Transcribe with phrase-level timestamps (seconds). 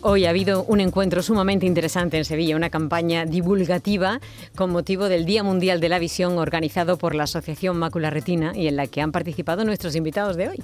[0.00, 4.20] Hoy ha habido un encuentro sumamente interesante en Sevilla, una campaña divulgativa
[4.56, 8.68] con motivo del Día Mundial de la Visión organizado por la Asociación Mácula Retina y
[8.68, 10.62] en la que han participado nuestros invitados de hoy.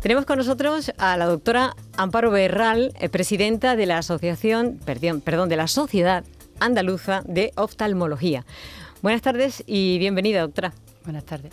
[0.00, 5.48] Tenemos con nosotros a la doctora Amparo Berral, eh, presidenta de la Asociación, perdón, perdón,
[5.48, 6.24] de la Sociedad
[6.60, 8.46] Andaluza de Oftalmología.
[9.02, 10.72] Buenas tardes y bienvenida, doctora.
[11.02, 11.52] Buenas tardes.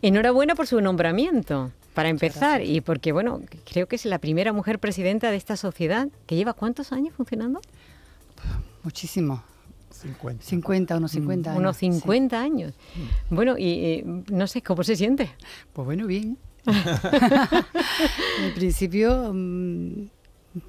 [0.00, 4.78] Enhorabuena por su nombramiento para empezar y porque, bueno, creo que es la primera mujer
[4.78, 7.60] presidenta de esta sociedad que lleva cuántos años funcionando?
[8.82, 9.42] Muchísimo.
[9.90, 10.42] 50.
[10.44, 11.60] 50, unos 50 años.
[11.60, 12.44] Unos 50 sí.
[12.44, 12.74] años.
[13.28, 15.30] Bueno, y eh, no sé, ¿cómo se siente?
[15.72, 16.38] Pues bueno, bien.
[16.66, 20.08] en principio, mm,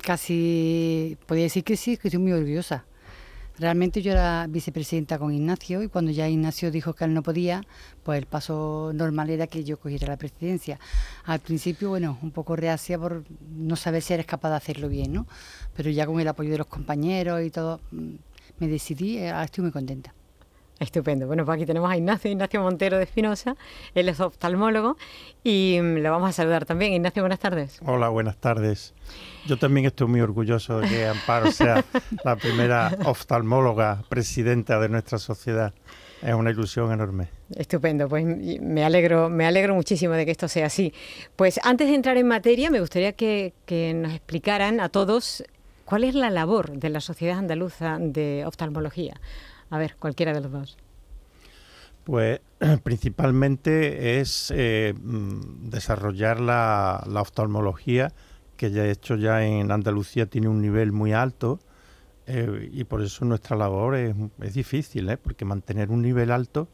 [0.01, 2.85] casi podía decir que sí, que estoy muy orgullosa.
[3.61, 7.61] Realmente yo era vicepresidenta con Ignacio y cuando ya Ignacio dijo que él no podía,
[8.01, 10.79] pues el paso normal era que yo cogiera la presidencia.
[11.25, 13.23] Al principio, bueno, un poco reacia por
[13.55, 15.27] no saber si eres capaz de hacerlo bien, ¿no?
[15.75, 18.15] Pero ya con el apoyo de los compañeros y todo, mm,
[18.57, 20.11] me decidí, estoy muy contenta.
[20.81, 21.27] Estupendo.
[21.27, 23.55] Bueno, pues aquí tenemos a Ignacio, Ignacio Montero de Espinosa,
[23.93, 24.97] él es oftalmólogo
[25.43, 26.93] y mm, le vamos a saludar también.
[26.93, 27.79] Ignacio, buenas tardes.
[27.85, 28.95] Hola, buenas tardes.
[29.45, 31.85] Yo también estoy muy orgulloso de que Amparo sea
[32.25, 35.71] la primera oftalmóloga presidenta de nuestra sociedad.
[36.23, 37.27] Es una ilusión enorme.
[37.55, 40.93] Estupendo, pues me alegro, me alegro muchísimo de que esto sea así.
[41.35, 45.43] Pues antes de entrar en materia, me gustaría que, que nos explicaran a todos
[45.85, 49.21] cuál es la labor de la Sociedad Andaluza de Oftalmología.
[49.71, 50.77] A ver, cualquiera de los dos.
[52.03, 52.39] Pues
[52.83, 58.11] principalmente es eh, desarrollar la, la, oftalmología,
[58.57, 61.59] que ya hecho ya en Andalucía tiene un nivel muy alto
[62.27, 65.17] eh, y por eso nuestra labor es, es difícil, ¿eh?
[65.17, 66.69] porque mantener un nivel alto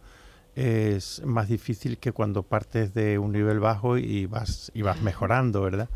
[0.56, 5.62] es más difícil que cuando partes de un nivel bajo y vas, y vas mejorando,
[5.62, 5.88] ¿verdad?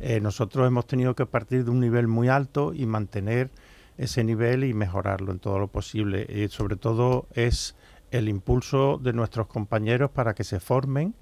[0.00, 3.50] Eh, nosotros hemos tenido que partir de un nivel muy alto y mantener
[3.98, 6.26] ese nivel y mejorarlo en todo lo posible.
[6.28, 7.76] Y sobre todo es
[8.10, 11.14] el impulso de nuestros compañeros para que se formen,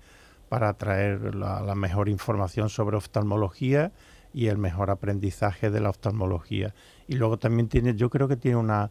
[0.48, 3.92] para traer la, mejor información sobre oftalmología
[4.32, 6.74] y el mejor aprendizaje de la oftalmología.
[7.08, 8.90] Y luego también tiene, yo creo que tiene una,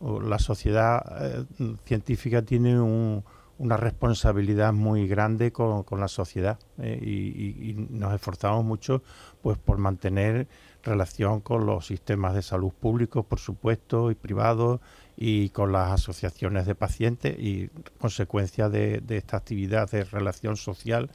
[0.00, 1.44] la sociedad eh,
[1.84, 3.22] científica tiene un,
[3.58, 9.02] una responsabilidad muy grande con, con la sociedad eh, y, y, nos esforzamos mucho
[9.42, 10.48] pues por mantener
[10.86, 14.80] relación con los sistemas de salud públicos, por supuesto, y privados,
[15.16, 21.10] y con las asociaciones de pacientes y consecuencia de, de esta actividad de relación social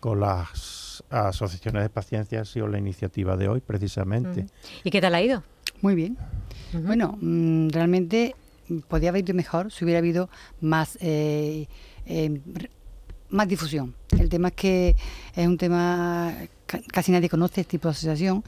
[0.00, 4.46] con las asociaciones de pacientes ha sido la iniciativa de hoy, precisamente.
[4.84, 5.42] ¿Y qué tal ha ido?
[5.80, 6.16] Muy bien.
[6.72, 6.86] Uh -huh.
[6.86, 8.34] Bueno, mmm, realmente
[8.88, 10.28] podría haber ido mejor si hubiera habido
[10.60, 11.66] más eh,
[12.06, 12.40] eh,
[13.30, 13.94] más difusión.
[14.18, 14.96] El tema es que
[15.34, 16.34] es un tema
[16.92, 18.42] casi nadie conoce este tipo de asociación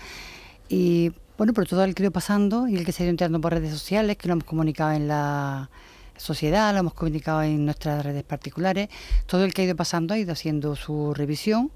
[0.70, 3.10] y bueno, por todo el que ha ido pasando y el que se ha ido
[3.10, 5.68] entrando por redes sociales, que lo hemos comunicado en la
[6.16, 8.88] sociedad, lo hemos comunicado en nuestras redes particulares,
[9.26, 11.72] todo el que ha ido pasando ha ido haciendo su revisión.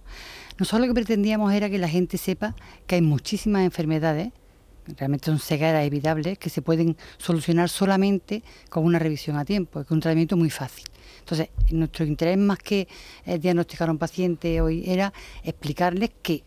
[0.59, 2.55] Nosotros lo que pretendíamos era que la gente sepa
[2.87, 4.33] que hay muchísimas enfermedades,
[4.97, 9.87] realmente son cegueras evitables, que se pueden solucionar solamente con una revisión a tiempo, que
[9.87, 10.85] es un tratamiento muy fácil.
[11.19, 12.87] Entonces, nuestro interés más que
[13.25, 15.13] eh, diagnosticar a un paciente hoy era
[15.43, 16.45] explicarles que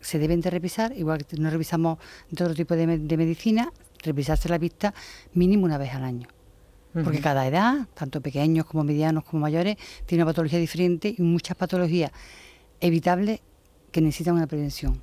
[0.00, 1.98] se deben de revisar, igual que no revisamos
[2.30, 3.72] de otro tipo de, de medicina,
[4.02, 4.94] revisarse la vista
[5.34, 6.28] mínimo una vez al año.
[6.94, 7.04] Uh -huh.
[7.04, 11.56] Porque cada edad, tanto pequeños como medianos como mayores, tiene una patología diferente y muchas
[11.56, 12.10] patologías
[12.80, 13.40] evitables
[13.92, 15.00] que necesitan una prevención.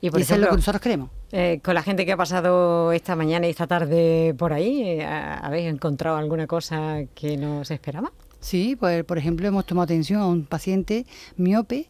[0.00, 1.10] Y, por y ejemplo, eso es lo que nosotros creemos.
[1.32, 5.04] Eh, con la gente que ha pasado esta mañana y esta tarde por ahí, eh,
[5.04, 8.12] ¿habéis encontrado alguna cosa que no se esperaba?
[8.40, 11.04] Sí, pues por ejemplo hemos tomado atención a un paciente
[11.36, 11.88] miope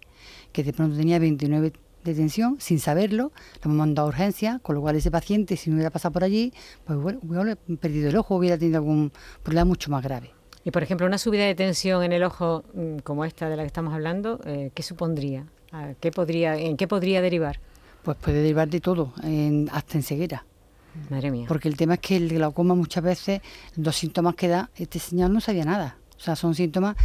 [0.53, 1.73] que de pronto tenía 29
[2.05, 3.33] de tensión sin saberlo,
[3.63, 6.25] lo hemos mandado a urgencia, con lo cual ese paciente si no hubiera pasado por
[6.25, 6.53] allí,
[6.85, 10.33] pues bueno, hubiera perdido el ojo, hubiera tenido algún problema mucho más grave.
[10.65, 13.63] Y por ejemplo, una subida de tensión en el ojo mm, como esta de la
[13.63, 15.47] que estamos hablando, eh, ¿qué supondría?
[16.01, 17.61] ¿Qué podría, ¿En qué podría derivar?
[18.03, 20.45] Pues puede derivar de todo, en, hasta en ceguera.
[21.11, 21.45] Madre mía.
[21.47, 23.41] Porque el tema es que el glaucoma muchas veces,
[23.77, 25.99] los síntomas que da, este señor no sabía nada.
[26.17, 26.97] O sea, son síntomas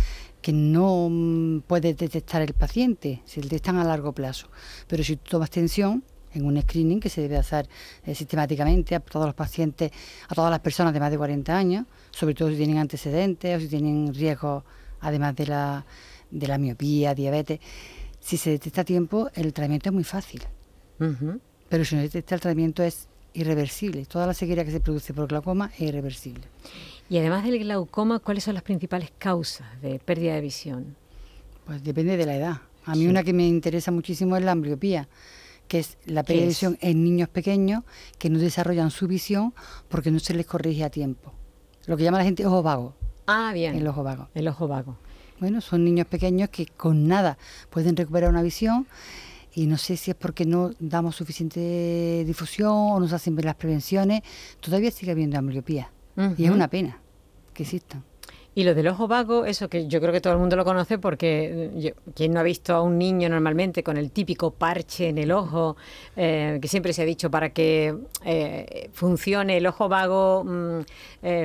[0.43, 4.49] que no puede detectar el paciente, se detectan a largo plazo.
[4.87, 6.03] Pero si tú tomas tensión,
[6.33, 7.67] en un screening que se debe hacer
[8.05, 9.91] eh, sistemáticamente a todos los pacientes,
[10.27, 13.59] a todas las personas de más de 40 años, sobre todo si tienen antecedentes o
[13.59, 14.63] si tienen riesgos,
[15.01, 15.85] además de la,
[16.29, 17.59] de la miopía, diabetes.
[18.19, 20.41] Si se detecta a tiempo, el tratamiento es muy fácil.
[20.99, 21.39] Uh -huh.
[21.69, 24.05] Pero si no detecta el tratamiento es irreversible.
[24.05, 26.43] Toda la ceguera que se produce por glaucoma es irreversible.
[27.09, 30.95] Y además del glaucoma, ¿cuáles son las principales causas de pérdida de visión?
[31.65, 32.61] Pues depende de la edad.
[32.85, 33.07] A mí sí.
[33.07, 35.07] una que me interesa muchísimo es la ambliopía,
[35.67, 37.83] que es la pérdida de visión en niños pequeños
[38.17, 39.53] que no desarrollan su visión
[39.89, 41.33] porque no se les corrige a tiempo.
[41.85, 42.93] Lo que llama la gente ojo vago.
[43.27, 43.75] Ah, bien.
[43.75, 44.29] El ojo vago.
[44.33, 44.97] El ojo vago.
[45.39, 47.37] Bueno, son niños pequeños que con nada
[47.69, 48.87] pueden recuperar una visión
[49.53, 53.55] y no sé si es porque no damos suficiente difusión o nos hacen ver las
[53.55, 54.21] prevenciones,
[54.59, 55.91] todavía sigue habiendo ambliopía.
[56.37, 56.99] Y es una pena
[57.53, 58.03] que existan.
[58.55, 60.99] Y lo del ojo vago, eso que yo creo que todo el mundo lo conoce
[60.99, 65.17] porque eh, quien no ha visto a un niño normalmente con el típico parche en
[65.17, 65.75] el ojo,
[66.15, 70.81] eh, que siempre se ha dicho para que eh, funcione el ojo vago, mm,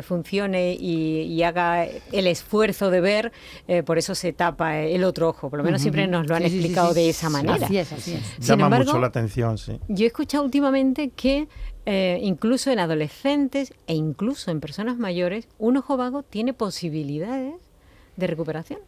[0.03, 3.33] funcione y, haga el esfuerzo de ver,
[3.87, 5.49] por eso se tapa el otro ojo.
[5.49, 7.65] Por lo menos siempre nos lo han explicado de esa manera.
[7.65, 8.47] Así es, así es.
[8.47, 9.79] Llama mucho la atención, sí.
[9.89, 11.49] Yo he escuchado últimamente que
[11.91, 17.55] eh, incluso en adolescentes e incluso en personas mayores, un ojo vago tiene posibilidades
[18.15, 18.81] de recuperación.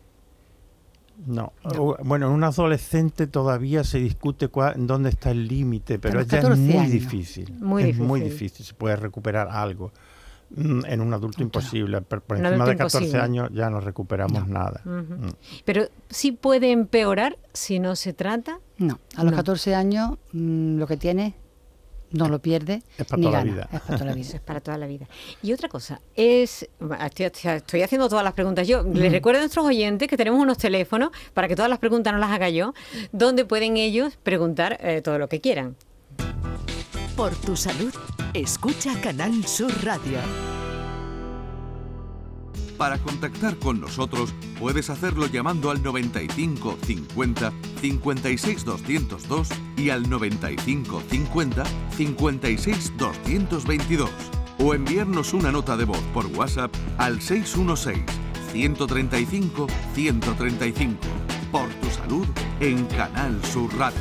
[1.26, 1.54] No.
[2.04, 6.88] Bueno, en un adolescente todavía se discute dónde está el límite, pero ya es muy
[6.88, 7.50] difícil.
[7.58, 8.06] Muy es difícil.
[8.06, 8.66] muy difícil.
[8.66, 9.92] Se puede recuperar algo.
[10.50, 12.02] Mm, en un adulto imposible.
[12.02, 14.82] Por, encima de 14 años ya no recuperamos nada.
[14.84, 15.30] Mm.
[15.64, 18.58] Pero sí puede empeorar si no se trata.
[18.76, 21.34] No, a los 14 años mm, lo que tiene
[22.12, 22.82] no lo pierde.
[22.98, 23.68] Es para toda la vida.
[23.72, 24.28] Es para toda la vida.
[24.34, 25.08] es para toda la vida.
[25.42, 26.68] Y otra cosa, es.
[27.18, 28.82] Estoy, haciendo todas las preguntas yo.
[28.82, 32.18] Les recuerdo a nuestros oyentes que tenemos unos teléfonos para que todas las preguntas no
[32.18, 32.74] las haga yo,
[33.12, 35.76] donde pueden ellos preguntar eh, todo lo que quieran.
[37.16, 37.92] Por tu salud,
[38.34, 40.18] escucha Canal Sur Radio.
[42.80, 51.02] Para contactar con nosotros puedes hacerlo llamando al 95 50 56 202 y al 95
[51.10, 54.10] 50 56 222
[54.60, 58.02] o enviarnos una nota de voz por WhatsApp al 616
[58.50, 60.96] 135 135.
[61.52, 62.26] Por tu salud
[62.60, 64.00] en Canal Sur Radio.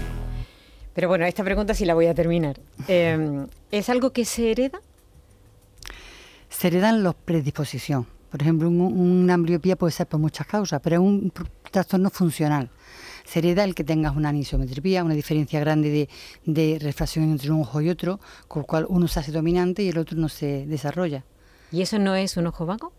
[0.94, 2.62] Pero bueno, esta pregunta sí la voy a terminar.
[2.88, 4.80] Em, ¿Es algo que se hereda?
[6.48, 11.02] Se heredan los predisposición por ejemplo, una ambliopía puede ser por muchas causas, pero es
[11.02, 11.34] un
[11.72, 12.70] trastorno funcional.
[13.26, 16.10] Se hereda el que tengas una anisometropía, una diferencia grande de,
[16.46, 19.90] de, refracción entre un ojo y otro, con lo cual uno se hace dominante y
[19.90, 21.24] el otro no se desarrolla.
[21.72, 22.92] ¿Y eso no es un ojo vago?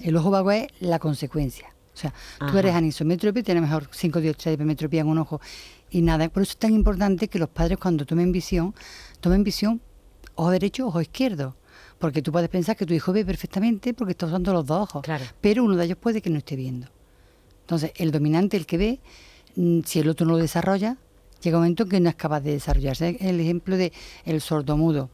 [0.00, 1.74] El ojo vago es la consecuencia.
[1.94, 5.40] O sea, tú eres anisométrope, tienes mejor 5 dioptrías de hipermetropía en un ojo
[5.90, 6.28] y nada.
[6.28, 8.74] Por eso es tan importante que los padres cuando tomen visión,
[9.20, 9.80] tomen visión
[10.36, 11.56] ojo derecho, ojo izquierdo
[11.98, 15.06] porque tú puedes pensar que tu hijo ve perfectamente porque está usando los dos ojos,
[15.40, 16.88] pero uno de ellos puede que no esté viendo.
[17.62, 19.00] Entonces, el dominante, el que ve,
[19.56, 20.96] mm, si el otro no lo desarrolla,
[21.42, 23.16] llega un momento en que no es capaz de desarrollarse.
[23.20, 23.92] El ejemplo de
[24.24, 25.10] el sordomudo.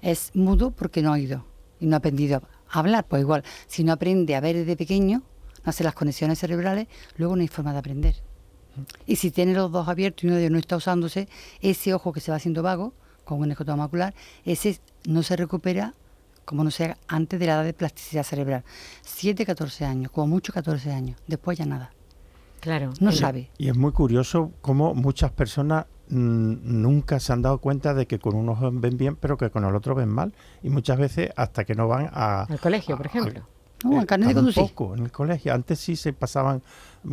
[0.00, 1.44] Es mudo porque no ha oído
[1.80, 3.06] y no ha aprendido a hablar.
[3.08, 5.22] Pues igual, si no aprende a ver desde pequeño,
[5.64, 6.86] no hace las conexiones cerebrales,
[7.16, 8.14] luego no hay forma de aprender.
[9.06, 11.28] Y si tiene los dos abiertos y uno de ellos no está usándose,
[11.60, 12.92] ese ojo que se va haciendo vago,
[13.24, 14.14] con un escotoma macular,
[14.44, 15.94] ese no se recupera
[16.48, 18.64] como no sea antes de la edad de plasticidad cerebral.
[19.02, 21.92] 7, 14 años, como mucho 14 años, después ya nada.
[22.60, 22.90] Claro.
[23.00, 23.50] No sabe.
[23.58, 28.34] Y es muy curioso cómo muchas personas nunca se han dado cuenta de que con
[28.34, 30.32] un ojo ven bien, pero que con el otro ven mal.
[30.62, 32.44] Y muchas veces hasta que no van a...
[32.44, 33.46] Al colegio, por ejemplo.
[33.84, 34.62] No, al carnet de conducir.
[34.62, 35.54] Poco, en el colegio.
[35.54, 36.62] Antes sí se pasaban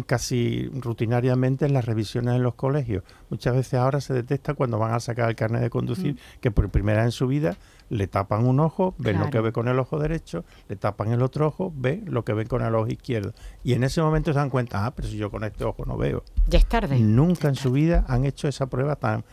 [0.05, 3.03] casi rutinariamente en las revisiones en los colegios.
[3.29, 6.39] Muchas veces ahora se detecta cuando van a sacar el carnet de conducir mm.
[6.41, 7.55] que por primera vez en su vida
[7.89, 11.21] le tapan un ojo, ven lo que ve con el ojo derecho, le tapan el
[11.21, 13.33] otro ojo, ve lo que ven con el ojo izquierdo.
[13.63, 15.95] Y en ese momento se dan cuenta, ah, pero si yo con este ojo no
[15.95, 16.23] veo.
[16.47, 16.99] Ya es tarde.
[16.99, 19.23] Nunca en su vida han hecho esa prueba tan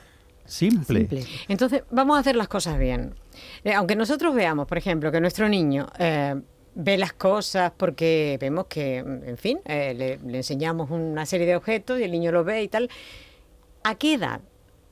[0.44, 1.08] simple.
[1.48, 3.14] Entonces, vamos a hacer las cosas bien.
[3.64, 5.86] Eh, aunque nosotros veamos, por ejemplo, que nuestro niño...
[5.98, 6.40] Eh,
[6.74, 11.56] ve las cosas porque vemos que, en fin, eh, le, le enseñamos una serie de
[11.56, 12.88] objetos y el niño lo ve y tal.
[13.84, 14.40] ¿A qué edad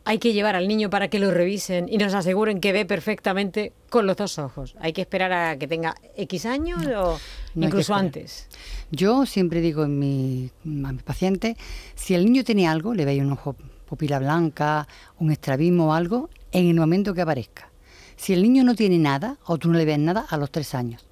[0.05, 3.73] hay que llevar al niño para que lo revisen y nos aseguren que ve perfectamente
[3.89, 4.75] con los dos ojos?
[4.81, 7.21] ¿Hay que esperar a que tenga X años o
[7.55, 8.49] incluso antes?
[8.91, 10.51] Yo siempre digo en mi,
[10.85, 11.57] a mis pacientes,
[11.95, 13.57] si el niño tiene algo, le veis un ojo
[13.87, 14.87] pupila blanca,
[15.19, 17.71] un estrabismo o algo, en el momento que aparezca.
[18.17, 20.75] Si el niño no tiene nada o tú no le ves nada, a los tres
[20.75, 21.10] años.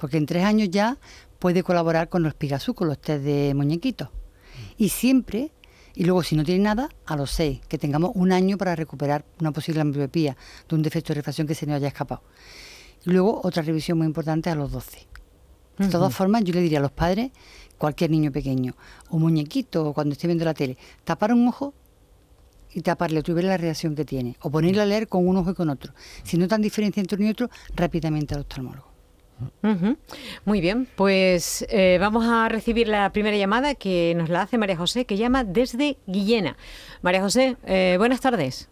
[0.00, 0.98] Porque en tres años ya
[1.38, 4.08] puede colaborar con los pigazú, con los test de muñequitos.
[4.76, 5.52] Y siempre
[5.94, 9.24] y luego, si no tiene nada, a los seis, que tengamos un año para recuperar
[9.40, 10.36] una posible ambliopía
[10.68, 12.22] de un defecto de refracción que se nos haya escapado.
[13.04, 15.06] Y luego, otra revisión muy importante a los 12.
[15.78, 17.32] De todas formas, yo le diría a los padres,
[17.78, 18.76] cualquier niño pequeño,
[19.08, 21.74] o muñequito, o cuando esté viendo la tele, tapar un ojo
[22.72, 24.36] y taparle otro y ver la reacción que tiene.
[24.42, 25.92] O ponerle a leer con un ojo y con otro.
[26.22, 28.89] Si no tan diferencia entre uno y otro, rápidamente al oftalmólogo.
[30.44, 34.76] Muy bien, pues eh, vamos a recibir la primera llamada que nos la hace María
[34.76, 36.56] José, que llama desde Guillena.
[37.02, 38.68] María José, eh, buenas tardes.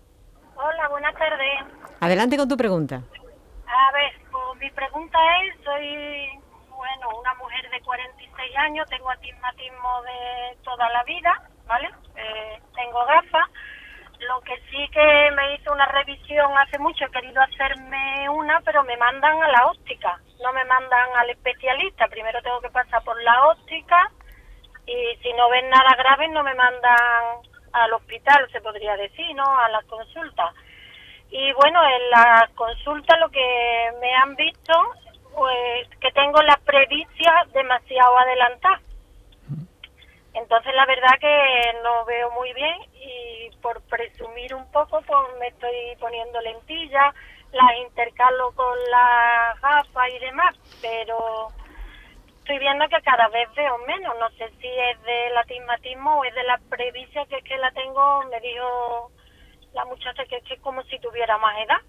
[2.01, 2.97] Adelante con tu pregunta.
[3.67, 10.03] A ver, pues mi pregunta es, soy, bueno, una mujer de 46 años, tengo astigmatismo
[10.03, 11.89] de toda la vida, ¿vale?
[12.17, 13.49] Eh, tengo gafas.
[14.21, 18.83] Lo que sí que me hizo una revisión hace mucho, he querido hacerme una, pero
[18.83, 22.09] me mandan a la óptica, no me mandan al especialista.
[22.09, 24.11] Primero tengo que pasar por la óptica
[24.87, 29.45] y si no ven nada grave no me mandan al hospital, se podría decir, ¿no?
[29.45, 30.53] A la consulta.
[31.31, 34.75] Y bueno, en la consulta lo que me han visto,
[35.35, 38.81] pues que tengo la previcia demasiado adelantada.
[40.35, 45.49] Entonces la verdad que no veo muy bien y por presumir un poco pues me
[45.49, 47.15] estoy poniendo lentillas,
[47.53, 51.49] las intercalo con la gafa y demás, pero
[52.39, 54.15] estoy viendo que cada vez veo menos.
[54.19, 57.71] No sé si es del astigmatismo o es de la previcia que es que la
[57.73, 59.11] tengo, me dijo
[59.75, 61.81] la muchacha que es que como si tuviera más edad.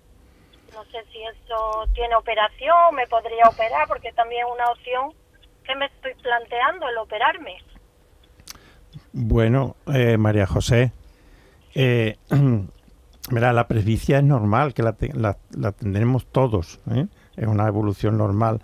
[0.74, 5.14] No sé si eso tiene operación, me podría operar, porque también es una opción
[5.64, 7.58] que me estoy planteando el operarme.
[9.14, 10.92] Bueno, eh, María José,
[11.76, 12.18] eh,
[13.32, 14.96] mira, la presbicia es normal, que la,
[15.52, 17.08] la tendremos todos, ¿eh?
[17.36, 18.62] es una evolución normal.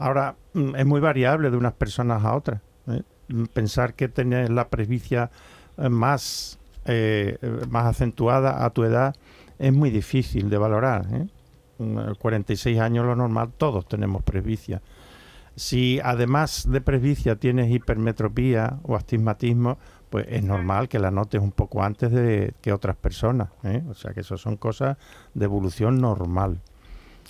[0.00, 2.62] Ahora, mm, es muy variable de unas personas a otras.
[2.88, 3.02] ¿eh?
[3.52, 5.30] Pensar que tener la presbicia
[5.76, 7.36] eh, más, eh,
[7.68, 9.14] más acentuada a tu edad
[9.58, 11.06] es muy difícil de valorar.
[11.12, 11.26] ¿eh?
[12.18, 14.80] 46 mm, años lo normal, todos tenemos presbicia.
[15.54, 19.78] Si además de presbicia tienes hipermetropía o astigmatismo,
[20.10, 23.48] pues es normal que la notes un poco antes de que otras personas.
[23.64, 23.82] ¿eh?
[23.88, 24.98] O sea que eso son cosas
[25.34, 26.60] de evolución normal.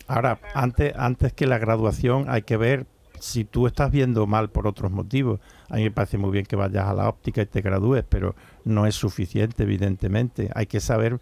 [0.08, 2.86] Ahora, antes, antes que la graduación hay que ver
[3.20, 5.40] si tú estás viendo mal por otros motivos.
[5.68, 8.34] A mí me parece muy bien que vayas a la óptica y te gradúes, pero
[8.64, 10.50] no es suficiente, evidentemente.
[10.54, 11.20] Hay que saber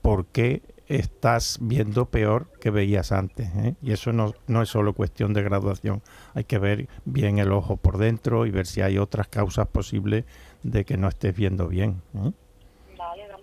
[0.00, 3.48] por qué estás viendo peor que veías antes.
[3.56, 3.74] ¿eh?
[3.82, 6.02] Y eso no, no es solo cuestión de graduación.
[6.34, 10.24] Hay que ver bien el ojo por dentro y ver si hay otras causas posibles
[10.62, 12.02] de que no estés viendo bien.
[12.14, 12.30] ¿eh?
[12.98, 13.42] Vale, vale.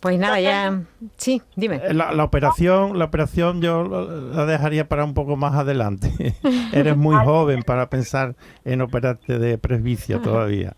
[0.00, 0.82] Pues nada, ya...
[1.16, 1.80] Sí, dime.
[1.82, 6.36] Eh, La, la operación, la operación yo la dejaría para un poco más adelante.
[6.72, 10.74] Eres muy joven para pensar en operarte de presbicia todavía.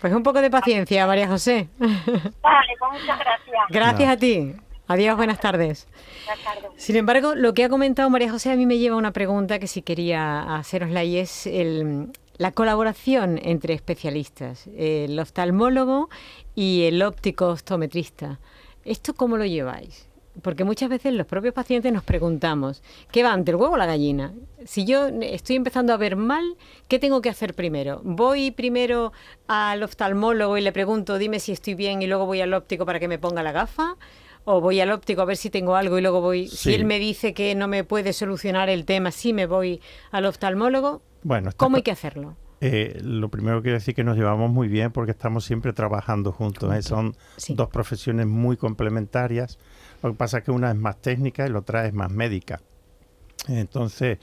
[0.00, 1.68] Pues un poco de paciencia, María José.
[1.78, 1.92] Vale,
[2.42, 3.64] pues muchas gracias.
[3.70, 4.54] Gracias a ti.
[4.86, 5.88] Adiós, buenas tardes.
[6.26, 6.82] Buenas tardes.
[6.82, 9.58] Sin embargo, lo que ha comentado María José a mí me lleva a una pregunta
[9.58, 16.08] que sí quería hacerosla y es el, la colaboración entre especialistas, el oftalmólogo
[16.54, 18.40] y el óptico optometrista.
[18.84, 20.08] ¿Esto cómo lo lleváis?
[20.42, 23.86] Porque muchas veces los propios pacientes nos preguntamos, ¿qué va ante el huevo o la
[23.86, 24.34] gallina?
[24.64, 26.56] Si yo estoy empezando a ver mal,
[26.88, 28.00] ¿qué tengo que hacer primero?
[28.02, 29.12] ¿Voy primero
[29.46, 32.98] al oftalmólogo y le pregunto, dime si estoy bien y luego voy al óptico para
[32.98, 33.96] que me ponga la gafa?
[34.44, 36.98] ¿O voy al óptico a ver si tengo algo y luego voy, si él me
[36.98, 41.00] dice que no me puede solucionar el tema, sí me voy al oftalmólogo?
[41.24, 42.36] Bueno, está ¿Cómo hay que hacerlo?
[42.60, 46.72] Eh, lo primero quiero decir que nos llevamos muy bien porque estamos siempre trabajando juntos.
[46.74, 46.82] ¿eh?
[46.82, 47.54] Son Sí.
[47.54, 49.58] dos profesiones muy complementarias.
[50.02, 52.60] Lo que pasa es que una es más técnica y la otra es más médica.
[53.48, 54.18] Entonces,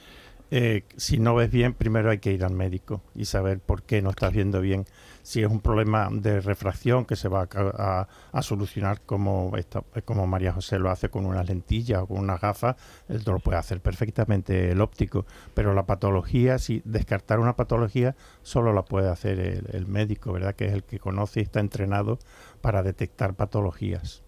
[0.49, 4.01] eh, si no ves bien, primero hay que ir al médico y saber por qué
[4.01, 4.85] no estás viendo bien.
[5.23, 10.25] Si es un problema de refracción que se va a, a- solucionar como, esta- como
[10.27, 12.75] María José lo hace con unas lentillas o con unas gafas,
[13.07, 15.25] esto lo puede hacer perfectamente el óptico.
[15.53, 20.55] Pero la patología, si descartar una patología, solo la puede hacer el, el médico, ¿verdad?
[20.55, 22.19] Que es el que conoce y está entrenado
[22.61, 24.23] para detectar patologías.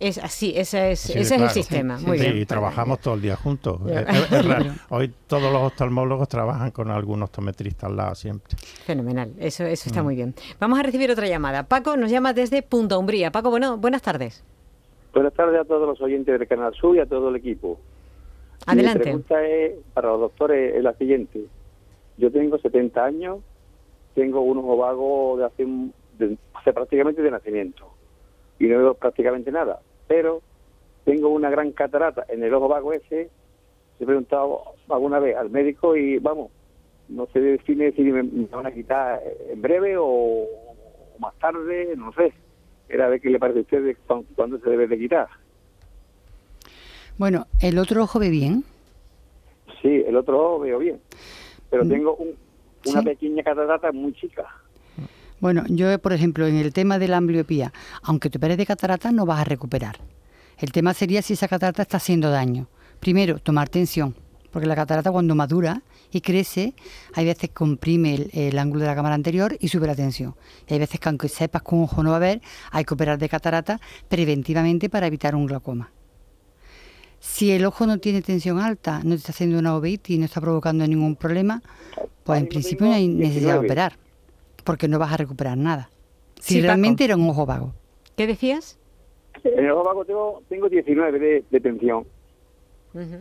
[0.00, 1.98] Es así, ese es, Sí, ese es el sistema.
[1.98, 2.38] Sí, Muy sí, bien.
[2.38, 3.80] y trabajamos todo el día juntos.
[3.88, 4.72] Es- raro.
[4.90, 8.56] Hoy todos los oftalmólogos trabajan con algún optometrista al lado siempre.
[8.86, 9.90] Fenomenal, eso, eso Mm.
[9.90, 10.34] está muy bien.
[10.58, 11.64] Vamos a recibir otra llamada.
[11.64, 13.30] Paco nos llama desde Punta Umbría.
[13.30, 14.42] Paco, bueno, buenas tardes.
[15.12, 17.78] Buenas tardes a todos los oyentes del Canal Sur y a todo el equipo.
[18.66, 19.00] Mi Adelante.
[19.00, 21.44] pregunta es, para los doctores es la siguiente.
[22.16, 23.38] Yo tengo 70 años,
[24.14, 27.90] tengo un ojo vago de hace, un- de- hace prácticamente de nacimiento
[28.58, 30.42] y no veo prácticamente nada, pero
[31.04, 33.30] tengo una gran catarata en el ojo vago ese.
[34.00, 36.50] He preguntado alguna vez al médico y vamos,
[37.08, 41.94] no se define si me, me van a quitar en breve o, o más tarde,
[41.96, 42.32] no sé.
[42.88, 45.28] Era ver qué le parece a usted de cuán- cuándo se debe de quitar.
[47.16, 48.64] Bueno, el otro ojo ve bien.
[49.80, 51.00] Sí, el otro ojo veo bien,
[51.70, 52.34] pero tengo un-
[52.86, 53.06] una Sí.
[53.06, 54.46] pequeña catarata muy chica.
[55.44, 57.70] Bueno, yo, por ejemplo, en el tema de la ambliopía,
[58.00, 59.98] aunque te operes de catarata, no vas a recuperar.
[60.56, 62.66] El tema sería si esa catarata está haciendo daño.
[62.98, 64.14] Primero, tomar tensión,
[64.50, 66.72] porque la catarata cuando madura y crece,
[67.12, 70.34] hay veces que comprime el, el ángulo de la cámara anterior y sube la tensión.
[70.66, 72.94] Y hay veces que aunque sepas que un ojo no va a ver, hay que
[72.94, 75.92] operar de catarata preventivamente para evitar un glaucoma.
[77.20, 80.40] Si el ojo no tiene tensión alta, no te está haciendo una uveitis, no está
[80.40, 81.62] provocando ningún problema,
[82.22, 83.66] pues en principio no hay necesidad de 19.
[83.66, 83.98] operar,
[84.64, 85.90] porque no vas a recuperar nada.
[86.40, 86.66] Si Sí, Paco.
[86.66, 87.74] realmente era un ojo vago.
[88.16, 88.78] ¿Qué decías?
[89.44, 92.04] En el ojo vago tengo, tengo 19 de, de tensión.
[92.94, 93.18] Ujú.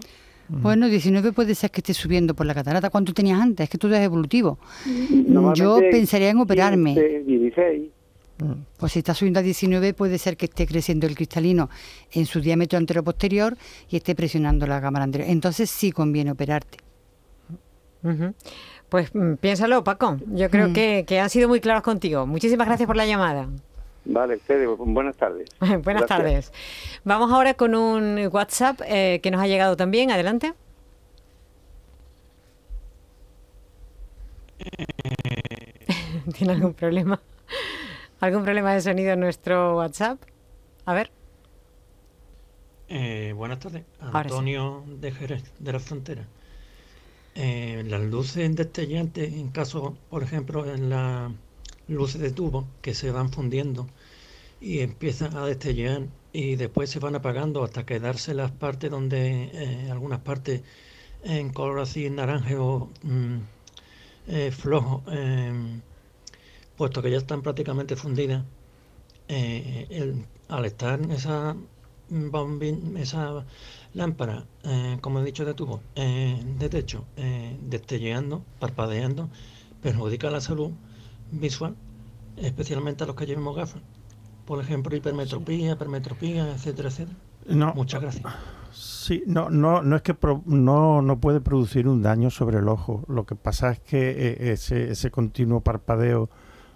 [0.49, 2.89] Bueno, 19 puede ser que esté subiendo por la catarata.
[2.89, 3.63] ¿Cuánto tenías antes?
[3.63, 4.59] Es que todo es evolutivo.
[5.55, 6.93] Yo pensaría en operarme.
[6.93, 7.89] 15, 16.
[8.77, 11.69] Pues si está subiendo a 19 puede ser que esté creciendo el cristalino
[12.11, 13.55] en su diámetro anterior-posterior
[13.89, 15.29] y esté presionando la cámara anterior.
[15.29, 16.79] Entonces sí conviene operarte.
[18.03, 18.33] Ujú.
[18.93, 20.17] Pues mm, piénsalo, Paco.
[20.27, 20.73] Yo creo Mm.
[20.73, 22.27] que, que han sido muy claros contigo.
[22.27, 23.47] Muchísimas gracias por la llamada.
[24.05, 25.49] Vale, ustedes, buenas tardes.
[25.59, 26.07] Buenas Gracias.
[26.09, 26.53] tardes.
[27.03, 30.11] Vamos ahora con un WhatsApp eh, que nos ha llegado también.
[30.11, 30.53] Adelante.
[36.37, 37.19] ¿Tiene algún problema?
[38.19, 40.19] ¿Algún problema de sonido en nuestro WhatsApp?
[40.85, 41.11] A ver.
[42.89, 44.07] Eh, buenas tardes, sí.
[44.13, 46.25] Antonio de Jerez, de la Frontera.
[47.35, 51.31] Eh, las luces destellantes, en caso, por ejemplo, en las
[51.87, 53.87] luces de tubo que se van fundiendo
[54.61, 59.91] y empiezan a destellar y después se van apagando hasta quedarse las partes donde, eh,
[59.91, 60.61] algunas partes
[61.23, 63.37] en color así naranja o mm,
[64.27, 65.81] eh, flojo, em,
[66.77, 68.43] puesto que ya están prácticamente fundidas,
[70.49, 71.55] al estar esa
[72.09, 73.45] bombín, esa
[73.93, 79.29] lámpara, eh, como he dicho, de tubo, eh, de techo, eh, destelleando, parpadeando,
[79.81, 80.71] perjudica la salud
[81.31, 81.75] visual,
[82.37, 83.81] especialmente a los que llevemos gafas.
[84.45, 87.17] Por ejemplo, hipermetropía, hipermetropía, etcétera, etcétera.
[87.47, 88.23] No, Muchas gracias.
[88.71, 92.67] Sí, no, no, no es que pro- no, no puede producir un daño sobre el
[92.67, 93.03] ojo.
[93.07, 96.29] Lo que pasa es que eh, ese, ese continuo parpadeo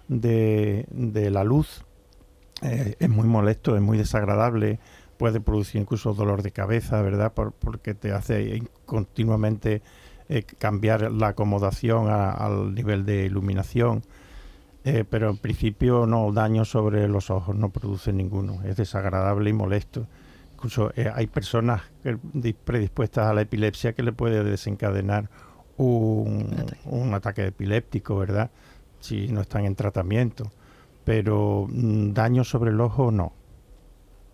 [0.08, 1.84] de, de la luz
[2.60, 4.80] es muy molesto, es muy desagradable,
[5.18, 7.34] puede producir incluso dolor de cabeza, ¿verdad?
[7.34, 9.82] Por- porque te hace in- continuamente
[10.30, 14.02] eh, cambiar la acomodación a- al nivel de iluminación.
[14.84, 18.62] Eh, pero en principio no, daño sobre los ojos no produce ninguno.
[18.64, 20.06] Es desagradable y molesto.
[20.54, 21.82] Incluso eh, hay personas
[22.64, 25.28] predispuestas a la epilepsia que le puede desencadenar
[25.76, 28.50] un, un ataque epiléptico, ¿verdad?
[29.00, 30.50] Si no están en tratamiento.
[31.04, 33.32] Pero mm, daño sobre el ojo no.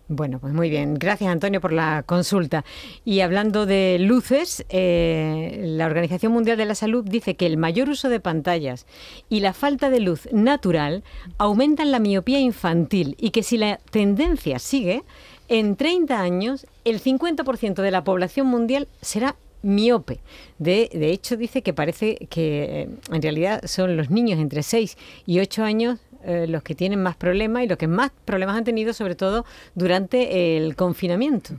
[0.07, 0.93] Bueno, pues muy bien.
[0.93, 2.63] Gracias, Antonio, por la consulta.
[3.05, 7.89] Y hablando de luces, eh, la Organización Mundial de la Salud dice que el mayor
[7.89, 8.85] uso de pantallas
[9.29, 11.03] y la falta de luz natural
[11.39, 15.01] aumentan la miopía infantil y que si la tendencia sigue,
[15.47, 20.19] en 30 años el 50% de la población mundial será miope.
[20.59, 24.97] De, de hecho, dice que parece que eh, en realidad son los niños entre 6
[25.25, 28.63] y 8 años eh, los que tienen más problemas y los que más problemas han
[28.63, 31.55] tenido, sobre todo durante el confinamiento.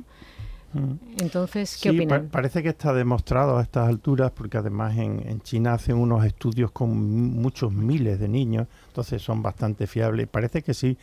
[1.19, 5.41] Entonces, ¿qué Sí, pa- parece que está demostrado a estas alturas, porque además en, en
[5.41, 6.91] China hacen unos estudios con
[7.33, 10.27] muchos miles de niños, entonces son bastante fiables.
[10.29, 10.99] Parece que sí,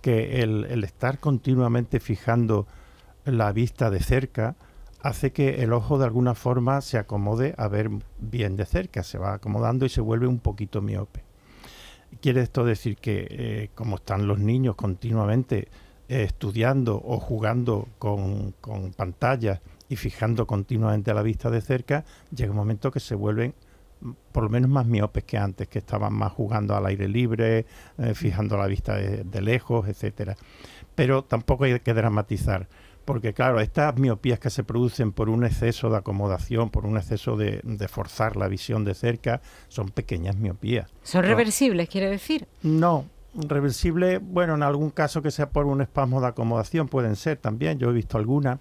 [0.00, 2.66] que el, el estar continuamente fijando
[3.24, 4.54] la vista de cerca
[5.02, 9.18] hace que el ojo de alguna forma se acomode a ver bien de cerca, se
[9.18, 11.22] va acomodando y se vuelve un poquito miope.
[12.20, 15.68] Quiere esto decir que eh, como están los niños continuamente
[16.08, 22.50] eh, estudiando o jugando con, con pantallas y fijando continuamente la vista de cerca, llega
[22.50, 23.54] un momento que se vuelven
[24.00, 27.66] mm, por lo menos más miopes que antes, que estaban más jugando al aire libre,
[27.98, 30.36] eh, fijando la vista de, de lejos, etcétera.
[30.94, 32.68] Pero tampoco hay que dramatizar,
[33.08, 37.38] porque claro, estas miopías que se producen por un exceso de acomodación, por un exceso
[37.38, 40.90] de, de forzar la visión de cerca, son pequeñas miopías.
[41.04, 42.46] ¿Son reversibles, quiere decir?
[42.62, 47.38] No, reversible, bueno, en algún caso que sea por un espasmo de acomodación pueden ser
[47.38, 48.58] también, yo he visto algunas,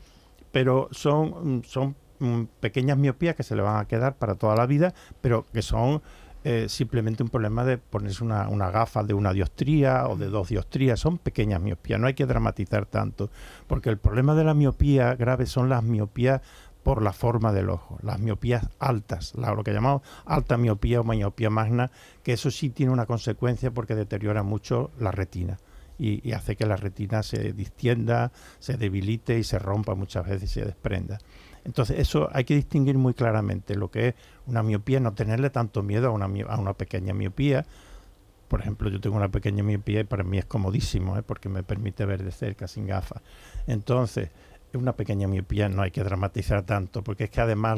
[0.54, 4.66] pero son, son mm, pequeñas miopías que se le van a quedar para toda la
[4.66, 6.02] vida, pero que son
[6.50, 10.48] eh, simplemente un problema de ponerse una, una gafa de una diostría o de dos
[10.48, 13.30] diostrías, son pequeñas miopías, no hay que dramatizar tanto,
[13.68, 16.40] porque el problema de la miopía grave son las miopías
[16.84, 21.04] por la forma del ojo, las miopías altas, la- lo que llamamos alta miopía o
[21.04, 21.92] miopía magna,
[22.24, 25.58] que eso sí tiene una consecuencia porque deteriora mucho la retina
[26.00, 30.44] y, y hace que la retina se distienda, se debilite y se rompa muchas veces
[30.50, 31.18] y se desprenda.
[31.68, 35.84] Entonces eso hay que distinguir muy claramente lo que es una miopía, no tenerle tanto
[35.84, 37.66] miedo a una, a una pequeña miopía.
[38.48, 41.24] Por ejemplo, yo tengo una pequeña miopía y para mí es comodísimo, ¿eh?
[41.24, 43.22] porque me permite ver de cerca sin gafas.
[43.68, 44.30] Entonces,
[44.72, 47.78] es una pequeña miopía, no hay que dramatizar tanto, porque es que además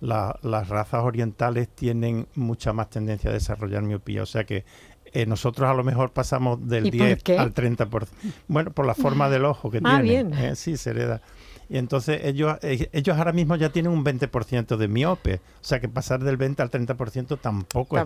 [0.00, 4.66] las razas orientales tienen mucha más tendencia a desarrollar miopía, o sea que
[5.14, 8.08] eh, nosotros a lo mejor pasamos del 10 al 30%.
[8.48, 10.30] Bueno, por la forma del ojo que ah, tienen.
[10.30, 10.44] Bien.
[10.44, 11.22] Eh, sí, se hereda.
[11.72, 15.36] Y entonces ellos, eh, ellos ahora mismo ya tienen un 20% de miope.
[15.36, 18.04] O sea que pasar del 20 al 30% tampoco, es,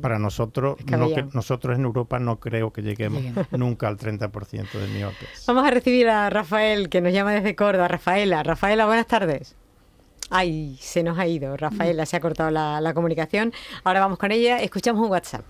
[0.00, 0.78] Para nosotros,
[1.34, 5.44] nosotros en Europa no creo que lleguemos nunca al 30% de miopes.
[5.46, 7.88] Vamos a recibir a Rafael, que nos llama desde Córdoba.
[7.88, 9.54] Rafaela, Rafaela, buenas tardes.
[10.30, 11.58] Ay, se nos ha ido.
[11.58, 13.52] Rafaela, se ha cortado la, la comunicación.
[13.84, 14.62] Ahora vamos con ella.
[14.62, 15.44] Escuchamos un WhatsApp.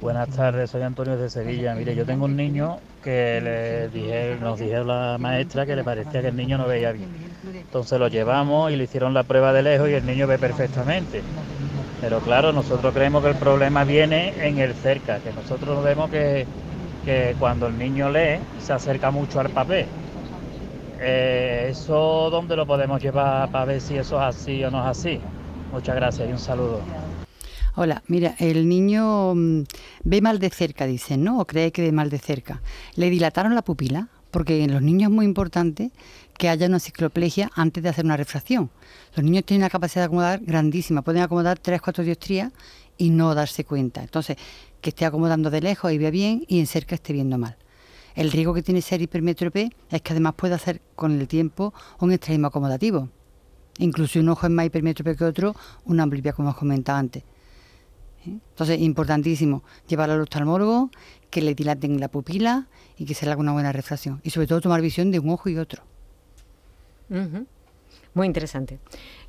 [0.00, 1.74] Buenas tardes, soy Antonio de Sevilla.
[1.74, 6.20] Mire, yo tengo un niño que le dije, nos dijo la maestra que le parecía
[6.20, 7.08] que el niño no veía bien.
[7.54, 11.22] Entonces lo llevamos y le hicieron la prueba de lejos y el niño ve perfectamente.
[12.00, 16.46] Pero claro, nosotros creemos que el problema viene en el cerca, que nosotros vemos que,
[17.38, 19.86] cuando el niño lee se acerca mucho al papel.
[21.00, 24.98] Eh, ¿Eso dónde lo podemos llevar para ver si eso es así o no es
[24.98, 25.20] así?
[25.72, 26.82] Muchas gracias y un saludo.
[27.80, 29.62] Hola, mira, el niño mm,
[30.02, 31.38] ve mal de cerca, dicen, ¿no?
[31.38, 32.60] O cree que ve mal de cerca.
[32.96, 35.92] Le dilataron la pupila, porque en los niños es muy importante
[36.36, 38.68] que haya una cicloplegia antes de hacer una refracción.
[39.14, 42.52] Los niños tienen una capacidad de acomodar grandísima, pueden acomodar 3, 4 diostrías
[42.96, 44.02] y no darse cuenta.
[44.02, 44.36] Entonces,
[44.80, 47.56] que esté acomodando de lejos y vea bien y en cerca esté viendo mal.
[48.16, 52.10] El riesgo que tiene ser hipermétrope es que además puede hacer con el tiempo un
[52.10, 53.08] extremismo acomodativo.
[53.78, 57.22] Incluso un ojo es más hipermétrope que otro, una ambliopía, como hemos comentado antes.
[58.50, 60.90] Entonces, importantísimo llevar al oftalmólogo,
[61.30, 64.20] que le dilaten la pupila y que se le haga una buena refracción.
[64.22, 65.82] Y sobre todo tomar visión de un ojo y otro.
[68.14, 68.78] Muy interesante.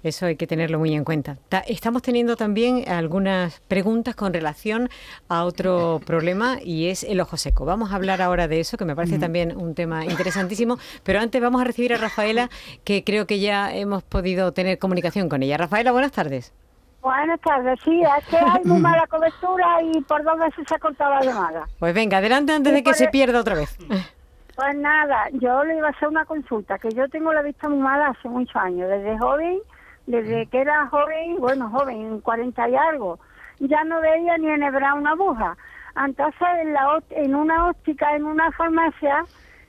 [0.01, 1.37] Eso hay que tenerlo muy en cuenta.
[1.67, 4.89] estamos teniendo también algunas preguntas con relación
[5.27, 7.65] a otro problema y es el ojo seco.
[7.65, 10.79] Vamos a hablar ahora de eso, que me parece también un tema interesantísimo.
[11.03, 12.49] Pero antes vamos a recibir a Rafaela,
[12.83, 15.57] que creo que ya hemos podido tener comunicación con ella.
[15.57, 16.53] Rafaela, buenas tardes.
[17.01, 21.15] Buenas tardes, sí, es que hay muy mala cobertura y por dónde se ha cortado
[21.15, 21.67] la llamada.
[21.79, 23.77] Pues venga, adelante antes de que se pierda otra vez.
[24.55, 27.79] Pues nada, yo le iba a hacer una consulta, que yo tengo la vista muy
[27.79, 29.59] mala hace muchos años, desde joven,
[30.05, 33.19] desde que era joven, bueno, joven, 40 y algo,
[33.59, 35.55] ya no veía ni enhebrar una aguja.
[35.95, 39.23] Entonces, en, la, en una óptica, en una farmacia,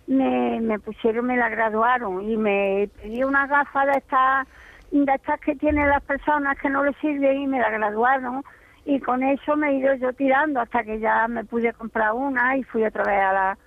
[0.09, 4.49] me, me pusieron, me la graduaron y me pedí una gafa de estas
[4.91, 8.43] de estas que tienen las personas que no les sirven y me la graduaron
[8.85, 12.57] y con eso me he ido yo tirando hasta que ya me pude comprar una
[12.57, 13.59] y fui otra vez a la...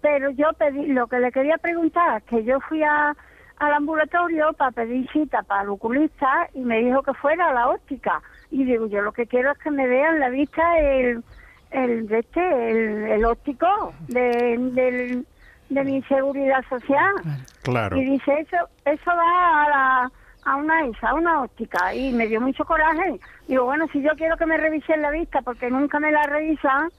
[0.00, 3.14] Pero yo pedí, lo que le quería preguntar, que yo fui a,
[3.58, 7.68] al ambulatorio para pedir cita para el oculista y me dijo que fuera a la
[7.68, 8.20] óptica.
[8.50, 11.22] Y digo, yo lo que quiero es que me vean la vista el,
[11.70, 15.24] el, de este, el, óptico de,
[15.70, 17.14] de mi seguridad social.
[17.62, 17.96] Claro.
[17.96, 20.12] Y dice, eso, eso va a la
[20.44, 23.18] a una esa, a una óptica, y me dio mucho coraje.
[23.48, 26.90] Digo, bueno, si yo quiero que me revisen la vista, porque nunca me la revisan,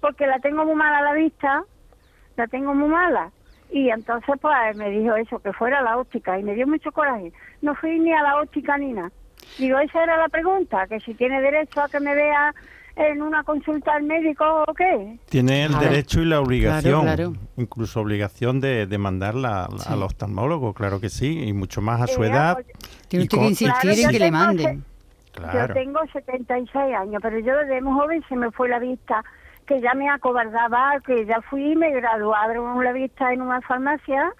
[0.00, 1.64] porque la tengo muy mala la vista,
[2.36, 3.30] la tengo muy mala.
[3.70, 6.92] Y entonces, pues, me dijo eso, que fuera a la óptica, y me dio mucho
[6.92, 7.32] coraje.
[7.60, 9.10] No fui ni a la óptica ni nada.
[9.58, 12.54] Digo, esa era la pregunta, que si tiene derecho a que me vea
[12.96, 15.18] en una consulta al médico o qué.
[15.28, 21.08] Tiene el derecho y la obligación, incluso obligación de, de mandarla al oftalmólogo, claro que
[21.08, 22.58] sí, y mucho más a su edad.
[23.08, 24.84] Tiene que insistir en que le manden.
[25.34, 29.24] Yo tengo 76 años, pero yo desde muy joven se me fue la vista,
[29.66, 34.32] que ya me acobardaba, que ya fui y me graduaron la vista en una farmacia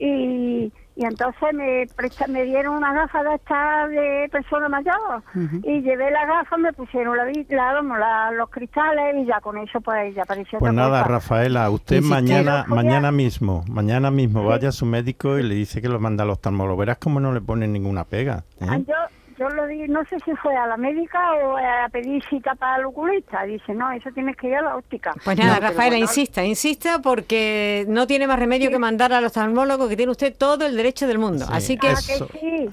[0.00, 1.86] y y entonces me
[2.28, 5.22] me dieron una gafa de esta de persona mayor
[5.62, 10.14] y llevé la gafa, me pusieron la, la, los cristales y ya con eso pues
[10.14, 10.58] ya apareció.
[10.58, 15.54] Pues nada, Rafaela, usted mañana mañana mismo, mañana mismo vaya a su médico y le
[15.54, 16.78] dice que lo manda al oftalmólogo.
[16.78, 18.44] Verás cómo no le ponen ninguna pega.
[18.60, 18.66] ¿eh?
[18.68, 18.94] Ah, yo
[19.38, 22.86] lo di, no sé si fue a la médica o a pedir cita para el
[22.86, 23.42] oculista.
[23.44, 25.14] Dice, no, eso tienes que ir a la óptica.
[25.24, 29.96] Pues nada, Rafaela, insista, insista porque no tiene más remedio que mandar al oftalmólogo que
[29.96, 31.46] tiene usted todo el derecho del mundo.
[31.50, 31.88] Así que,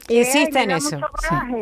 [0.09, 0.99] insista en eso.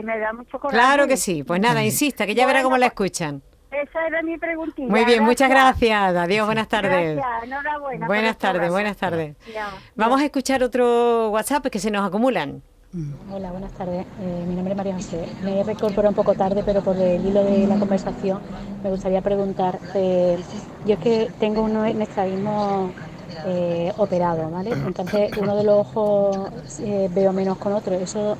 [0.04, 0.78] Me da mucho coraje.
[0.78, 1.44] Claro que sí.
[1.44, 3.42] Pues nada, insista, que ya verá cómo la escuchan.
[3.70, 4.90] Esa era mi preguntita.
[4.90, 6.16] Muy bien, muchas gracias.
[6.16, 7.18] Adiós, buenas tardes.
[7.18, 8.08] Gracias, enhorabuena.
[8.08, 9.36] Buenas tardes, buenas tardes.
[9.96, 12.64] Vamos a escuchar otro WhatsApp que se nos acumulan.
[13.32, 14.06] Hola, buenas tardes.
[14.22, 15.26] Eh, mi nombre es María José.
[15.44, 18.40] Me he reincorporado un poco tarde, pero por el hilo de la conversación
[18.84, 19.80] me gustaría preguntar.
[19.94, 20.38] Eh,
[20.86, 22.90] yo es que tengo un estrabismo
[23.46, 24.72] eh, operado, ¿vale?
[24.72, 26.50] Entonces uno de los ojos
[27.14, 27.94] veo menos con otro.
[27.94, 28.38] Eso,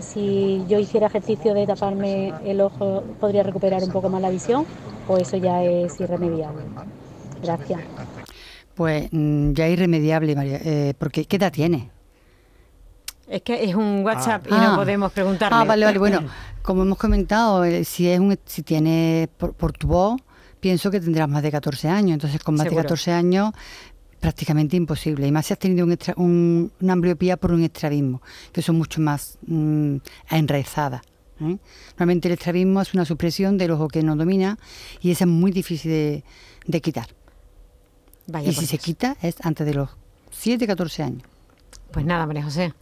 [0.00, 4.64] si yo hiciera ejercicio de taparme el ojo, ¿podría recuperar un poco más la visión
[5.08, 6.62] o eso ya es irremediable?
[7.42, 7.80] Gracias.
[8.74, 11.90] Pues mm, ya irremediable, María, eh, porque ¿qué edad tiene?
[13.28, 14.76] Es que es un WhatsApp y no Ah.
[14.76, 15.56] podemos preguntarle.
[15.58, 15.98] Ah, vale, vale.
[15.98, 16.22] Bueno,
[16.62, 20.20] como hemos comentado, eh, si es un, si tienes por, por tu voz,
[20.60, 22.14] pienso que tendrás más de 14 años.
[22.14, 22.78] Entonces, con más Seguro.
[22.82, 23.52] de 14 años,
[24.20, 25.26] prácticamente imposible.
[25.26, 28.76] Y más si has tenido un extra- un- una ambliopía por un estrabismo, que son
[28.76, 29.96] mucho más mm,
[30.30, 31.02] enraizadas.
[31.40, 31.56] ¿eh?
[31.90, 34.58] Normalmente el estrabismo es una supresión del ojo que no domina
[35.00, 36.24] y esa es muy difícil de,
[36.66, 37.06] de quitar.
[38.26, 39.90] Vaya y si se quita es antes de los
[40.32, 41.22] 7, 14 años.
[41.92, 42.74] Pues nada, María José.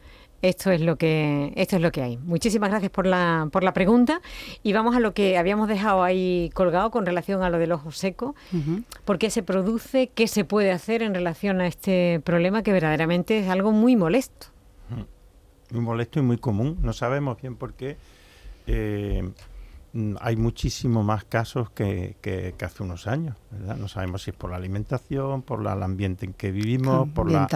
[0.43, 2.19] Esto es lo que esto es lo que hay.
[2.19, 4.21] Muchísimas gracias por la por la pregunta
[4.63, 7.91] y vamos a lo que habíamos dejado ahí colgado con relación a lo del ojo
[7.91, 8.35] seco.
[9.05, 10.11] ¿Por qué se produce?
[10.15, 14.49] ¿Qué se puede hacer en relación a este problema que verdaderamente es algo muy molesto?
[15.73, 16.79] muy molesto y muy común.
[16.83, 17.97] No sabemos bien por qué.
[18.69, 19.29] Eh,
[19.95, 23.37] mm, hay muchísimo más casos que, que- que hace unos años.
[23.51, 23.77] ¿verdad?
[23.77, 27.31] No sabemos si es por la alimentación, por la- el ambiente en que vivimos, por
[27.33, 27.47] la,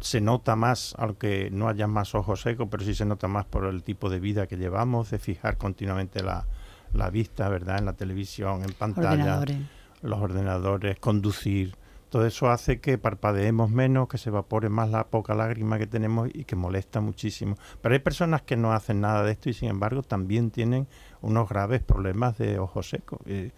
[0.00, 3.64] se nota más, aunque no haya más ojos secos, pero sí se nota más por
[3.66, 6.46] el tipo de vida que llevamos, de fijar continuamente la,
[6.92, 7.78] la vista, ¿verdad?
[7.78, 9.58] En la televisión, en pantalla, Ordenadores.
[10.02, 11.76] los ordenadores, conducir.
[12.10, 16.30] Todo eso hace que parpadeemos menos, que se evapore más la poca lágrima que tenemos
[16.32, 17.56] y que molesta muchísimo.
[17.82, 20.86] Pero hay personas que no hacen nada de esto y sin embargo también tienen
[21.20, 23.18] unos graves problemas de ojos secos.
[23.26, 23.50] Eh,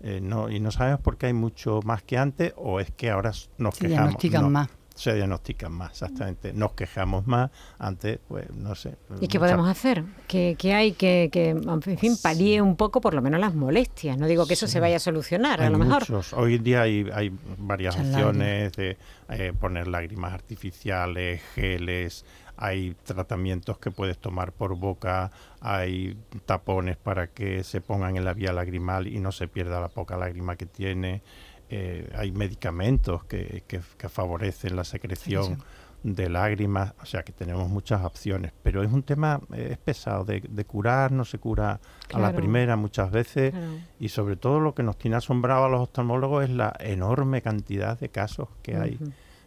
[0.00, 3.08] eh, no, y no sabemos por qué hay mucho más que antes o es que
[3.10, 3.88] ahora nos Se quejamos.
[3.88, 4.68] diagnostican no, más.
[4.94, 6.52] Se diagnostican más, exactamente.
[6.52, 7.50] Nos quejamos más.
[7.78, 8.96] Antes, pues, no sé.
[9.20, 10.04] ¿Y qué mucha- podemos hacer?
[10.28, 14.18] ¿Qué, qué hay que, que, en fin, palíe un poco por lo menos las molestias?
[14.18, 16.00] No digo que eso se vaya a solucionar, a lo mejor.
[16.02, 16.32] muchos.
[16.32, 18.96] Hoy en día hay, hay varias opciones de
[19.30, 22.24] eh, poner lágrimas artificiales, geles,
[22.56, 28.34] hay tratamientos que puedes tomar por boca, hay tapones para que se pongan en la
[28.34, 31.22] vía lagrimal y no se pierda la poca lágrima que tiene.
[31.74, 35.66] Eh, hay medicamentos que, que- que favorecen la secreción Secreción.
[36.02, 40.24] de lágrimas, o sea que tenemos muchas opciones, pero es un tema, eh, es pesado
[40.24, 41.80] de, de curar, no se cura
[42.12, 43.66] a la primera muchas veces Claro.
[44.00, 47.98] y sobre todo lo que nos tiene asombrado a los oftalmólogos es la enorme cantidad
[47.98, 48.98] de casos que hay.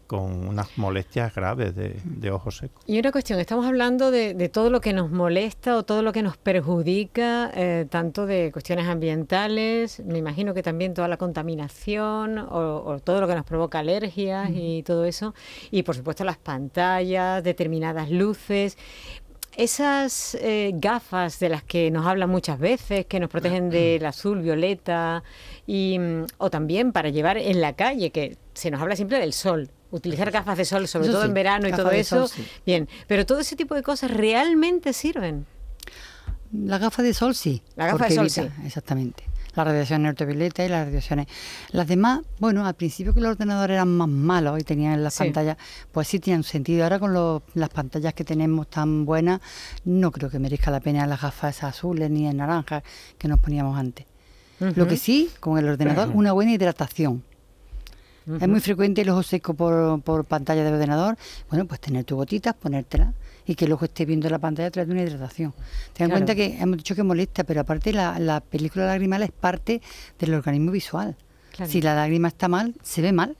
[0.07, 2.83] Con unas molestias graves de, de ojos secos.
[2.85, 6.13] Y una cuestión, estamos hablando de, de todo lo que nos molesta o todo lo
[6.13, 12.37] que nos perjudica, eh, tanto de cuestiones ambientales, me imagino que también toda la contaminación
[12.37, 15.33] o, o todo lo que nos provoca alergias y todo eso,
[15.71, 18.77] y por supuesto las pantallas, determinadas luces.
[19.57, 24.41] Esas eh, gafas de las que nos hablan muchas veces, que nos protegen del azul,
[24.41, 25.23] violeta,
[25.65, 29.31] y, mm, o también para llevar en la calle, que se nos habla siempre del
[29.31, 29.69] sol.
[29.91, 32.27] Utilizar gafas de sol, sobre Eso todo sí, en verano y gafas todo eso.
[32.27, 32.47] sol, sí.
[32.65, 35.45] Bien, pero todo ese tipo de cosas realmente sirven.
[36.51, 37.61] La gafa de sol sí.
[37.75, 39.23] La gafa de sol, evita, Exactamente.
[39.55, 41.27] Las radiaciones ultravioleta y las radiaciones.
[41.71, 45.23] Las demás, bueno, al principio que los ordenadores eran más malos y tenían las Sí.
[45.23, 45.57] pantallas,
[45.93, 46.83] pues sí tenían sentido.
[46.83, 49.39] Ahora con los- las pantallas que tenemos tan buenas,
[49.85, 52.83] no creo que merezca la pena las gafas azules ni en naranjas
[53.17, 54.05] que nos poníamos antes.
[54.59, 57.23] Lo que sí, con el ordenador, una buena hidratación.
[58.27, 61.15] Es muy frecuente el ojo seco por, por pantalla de ordenador.
[61.49, 63.13] Bueno, pues tener tus gotitas, ponértelas
[63.45, 65.51] y que el ojo esté viendo la pantalla a través de una hidratación.
[65.51, 66.11] Ten en Claro.
[66.11, 69.81] cuenta que hemos dicho que molesta, pero aparte la, la película lagrimal es parte
[70.17, 71.15] del organismo visual.
[71.55, 71.71] Claro.
[71.71, 73.37] Si la lágrima está mal, se ve mal.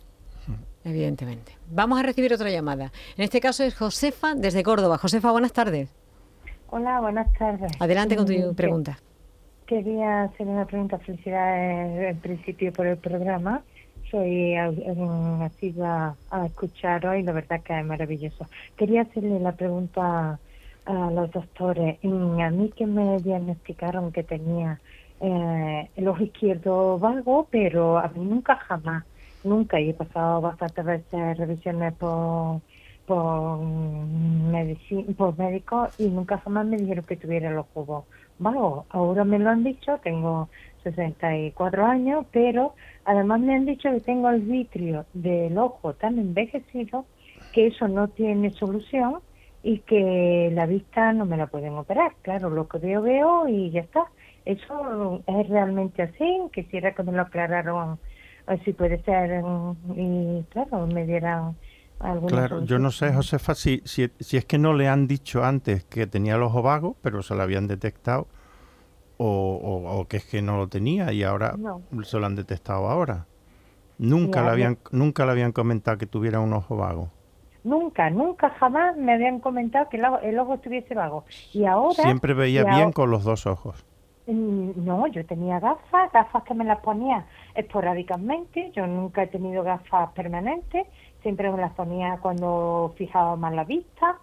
[0.84, 1.58] Evidentemente.
[1.72, 2.92] Vamos a recibir otra llamada.
[3.18, 5.00] En este caso es Josefa desde Córdoba.
[5.00, 5.90] Josefa, buenas tardes.
[6.70, 7.72] Hola, buenas tardes.
[7.80, 9.00] Adelante con Mm, tu que- pregunta.
[9.66, 11.00] Quería hacer una pregunta.
[11.00, 13.64] Felicidades en principio por el programa.
[14.12, 18.48] Soy asidua a escucharos y la verdad que es maravilloso.
[18.76, 20.40] Quería hacerle la pregunta
[20.86, 22.00] a los doctores.
[22.04, 24.82] A mí que me diagnosticaron que tenía
[25.20, 29.06] eh, el ojo izquierdo vago, pero a mí nunca jamás,
[29.44, 29.80] nunca.
[29.82, 32.62] Y he pasado bastantes veces revisiones por
[33.06, 33.60] por
[35.18, 38.06] por médicos y nunca jamás me dijeron que tuviera el ojo va-
[38.38, 38.88] vago.
[38.90, 40.50] Ahora me lo han dicho, tengo
[40.86, 47.06] 64 años, pero además me han dicho que tengo el vitrio del ojo tan envejecido
[47.52, 49.20] que eso no tiene solución
[49.64, 52.14] y que la vista no me la pueden operar.
[52.22, 54.06] Claro, lo que veo, veo y ya está.
[54.46, 56.40] Eso es realmente así.
[56.54, 57.98] Quisiera que me lo aclararan,
[58.64, 61.56] si puede ser, mm, y claro, me dieran
[62.00, 63.12] alguna Claro, yo no sé.
[63.12, 66.62] Josefa, si, si, si es que no le han dicho antes que tenía el ojo
[66.62, 68.28] vago, pero se lo habían detectado,
[69.18, 71.82] o, o- o que es que no lo tenía y ahora No.
[72.04, 73.26] se lo han detectado ahora.
[73.98, 77.10] Nunca le habían, nunca le habían comentado que tuviera un ojo vago.
[77.64, 81.24] Nunca, nunca jamás me habían comentado que el ojo, el ojo estuviese vago.
[81.54, 82.04] Y ahora...
[82.04, 83.86] Siempre veía bien ahora- con los dos ojos.
[84.28, 88.72] Mm, no, yo tenía gafas, gafas que me las ponía esporádicamente.
[88.76, 90.88] Yo nunca he tenido gafas permanentes,
[91.22, 94.18] siempre me las ponía cuando fijaba más la vista,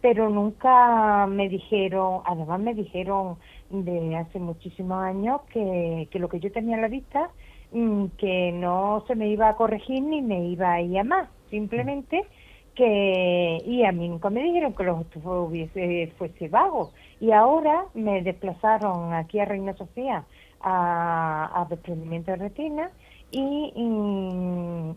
[0.00, 3.36] pero nunca me dijeron, además me dijeron
[3.70, 7.30] de hace muchísimos años que, que lo que yo tenía en la vista,
[7.72, 11.28] mm, que no se me iba a corregir ni me iba a ir a más,
[11.50, 12.26] simplemente
[12.74, 16.92] que y a mí nunca me dijeron que los hubiese fuese vago.
[17.20, 20.24] Y ahora me desplazaron aquí a Reina Sofía
[20.60, 22.90] a, a desprendimiento de retina
[23.30, 23.72] y,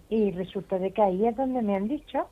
[0.10, 2.28] y, resulta de que ahí es donde me han dicho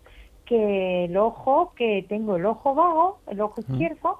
[0.46, 4.20] que el ojo que tengo el ojo vago el ojo izquierdo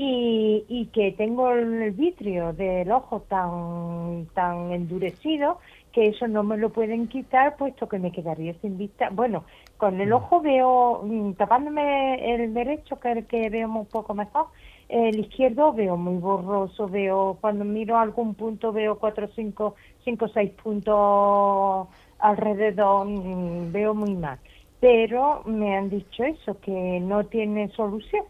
[0.00, 5.58] y, y que tengo el vitrio del ojo tan tan endurecido
[5.92, 9.10] que eso no me lo pueden quitar puesto que me quedaría sin vista.
[9.10, 9.44] Bueno,
[9.76, 14.14] con el ojo veo, mm, tapándome el derecho, que es el que veo un poco
[14.14, 14.46] mejor,
[14.88, 20.52] el izquierdo veo muy borroso, veo, cuando miro algún punto veo cuatro, cinco, cinco, seis
[20.62, 21.88] puntos
[22.20, 24.38] alrededor, mm, veo muy mal.
[24.78, 28.24] Pero me han dicho eso, que no tiene solución.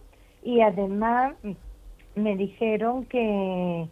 [0.49, 3.87] Y además mm, me dijeron que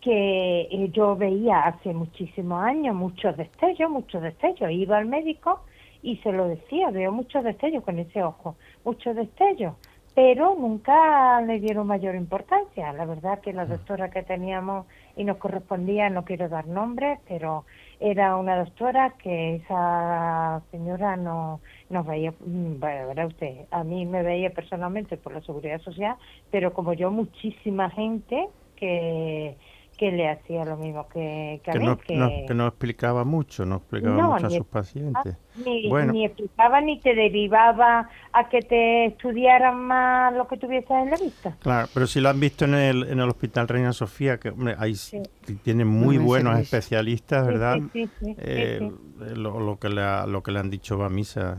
[0.00, 4.72] que eh, yo veía hace muchísimos años muchos destellos, muchos destellos.
[4.72, 5.60] Iba al médico
[6.02, 9.74] y se lo decía, veo muchos destellos con ese ojo, muchos destellos,
[10.14, 12.92] pero nunca le dieron mayor importancia.
[12.92, 13.68] La verdad que la mm.
[13.68, 14.86] doctora que teníamos
[15.20, 17.66] y nos correspondía, no quiero dar nombres, pero
[18.00, 24.06] era una doctora que esa señora no nos veía, mm, bueno, verá usted, a mí
[24.06, 26.16] me veía personalmente por la seguridad social,
[26.50, 29.56] pero como yo muchísima gente que
[29.98, 31.84] que le hacía lo mismo que, que, a mí.
[31.84, 32.54] No, que...
[32.54, 35.36] No, explicaba mucho, no explicaba mucho a sus pacientes.
[35.56, 41.10] Ni, ni, explicaba ni te derivaba a que te estudiaran más lo que tuvieses en
[41.10, 41.56] la vista.
[41.60, 44.76] Claro, pero si lo han visto en el, en el Hospital Reina Sofía, que hombre,
[44.78, 44.94] ahí
[45.62, 47.78] tienen muy buenos especialistas, ¿verdad?
[48.22, 48.90] Eh,
[49.34, 51.56] lo, lo, que le lo que le han dicho va a misa.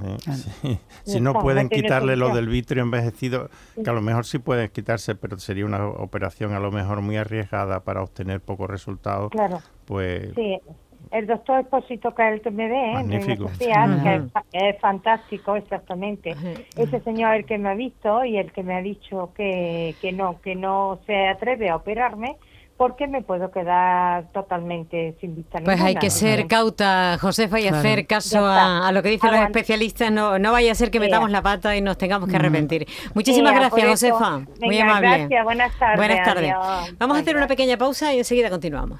[0.63, 0.77] ¿eh?
[1.04, 3.49] Si no pueden quitarle lo del vitrio envejecido,
[3.84, 7.17] que a lo mejor sí pueden quitarse, pero sería una operación a lo mejor muy
[7.17, 9.32] arriesgada para obtener pocos resultados.
[9.32, 9.60] Claro.
[9.86, 10.60] Pues sí
[11.12, 13.06] el doctor Espósito, que es el que me ve, ¿eh?
[13.60, 16.36] que es, fantástico, exactamente.
[16.76, 20.12] Ese señor el que me ha visto y el que me ha dicho que, que
[20.12, 22.38] no, que no se atreve a operarme
[22.82, 28.08] porque me puedo quedar totalmente sin vista Pues hay que ser cauta, Josefa, y hacer
[28.08, 30.12] caso a, lo que dicen los especialistas.
[30.12, 32.88] No, no vaya a ser que metamos la pata y nos tengamos que arrepentir.
[33.13, 34.39] Muchísimas gracias, Josefa.
[34.62, 35.10] Muy amable.
[35.10, 35.97] Gracias, buenas tardes.
[35.97, 36.54] Buenas tardes.
[36.97, 39.00] Vamos a hacer una pequeña pausa y enseguida continuamos.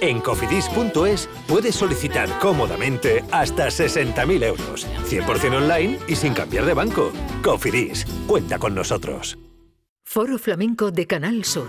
[0.00, 7.12] En cofidis.es puedes solicitar cómodamente hasta 60.000 euros, 100% online y sin cambiar de banco.
[7.42, 9.38] Cofidis, cuenta con nosotros.
[10.04, 11.68] Foro Flamenco de Canal Sur.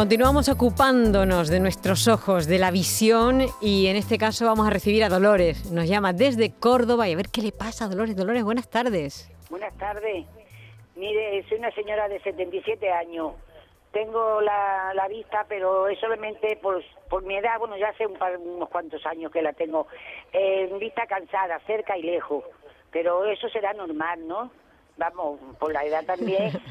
[0.00, 5.04] Continuamos ocupándonos de nuestros ojos, de la visión y en este caso vamos a recibir
[5.04, 5.70] a Dolores.
[5.70, 8.16] Nos llama desde Córdoba y a ver qué le pasa a Dolores.
[8.16, 9.30] Dolores, buenas tardes.
[9.50, 10.24] Buenas tardes.
[10.96, 13.34] Mire, soy una señora de 77 años.
[13.92, 18.14] Tengo la, la vista, pero es solamente por, por mi edad, bueno, ya hace un
[18.14, 19.86] par, unos cuantos años que la tengo.
[20.32, 22.42] En vista cansada, cerca y lejos.
[22.90, 24.50] Pero eso será normal, ¿no?
[25.00, 26.52] Vamos, por la edad también.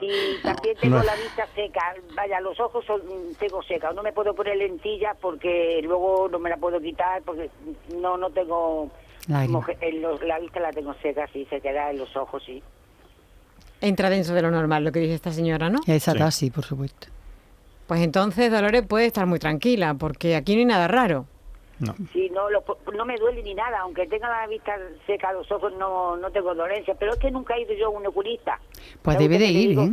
[0.00, 1.04] Y también tengo No.
[1.04, 1.94] la vista seca.
[2.16, 3.00] Vaya, los ojos son,
[3.38, 3.92] tengo seca.
[3.92, 7.48] No me puedo poner lentillas porque luego no me la puedo quitar porque
[7.94, 8.90] no no tengo...
[9.28, 12.60] En los- la vista la tengo seca, sí, se queda en los ojos, sí.
[13.80, 15.78] Entra dentro de lo normal, lo que dice esta señora, ¿no?
[15.86, 17.06] Esa edad sí, por supuesto.
[17.86, 21.26] Pues entonces Dolores puede estar muy tranquila porque aquí no hay nada raro.
[22.12, 22.62] Sí, no, lo-
[22.94, 26.54] no me duele ni nada, aunque tenga la vista seca, los ojos no, no tengo
[26.54, 28.60] dolencia, pero es que nunca he ido yo a un oculista.
[29.02, 29.82] Pues ¿Sabe debe de ir, digo?
[29.84, 29.92] ¿eh?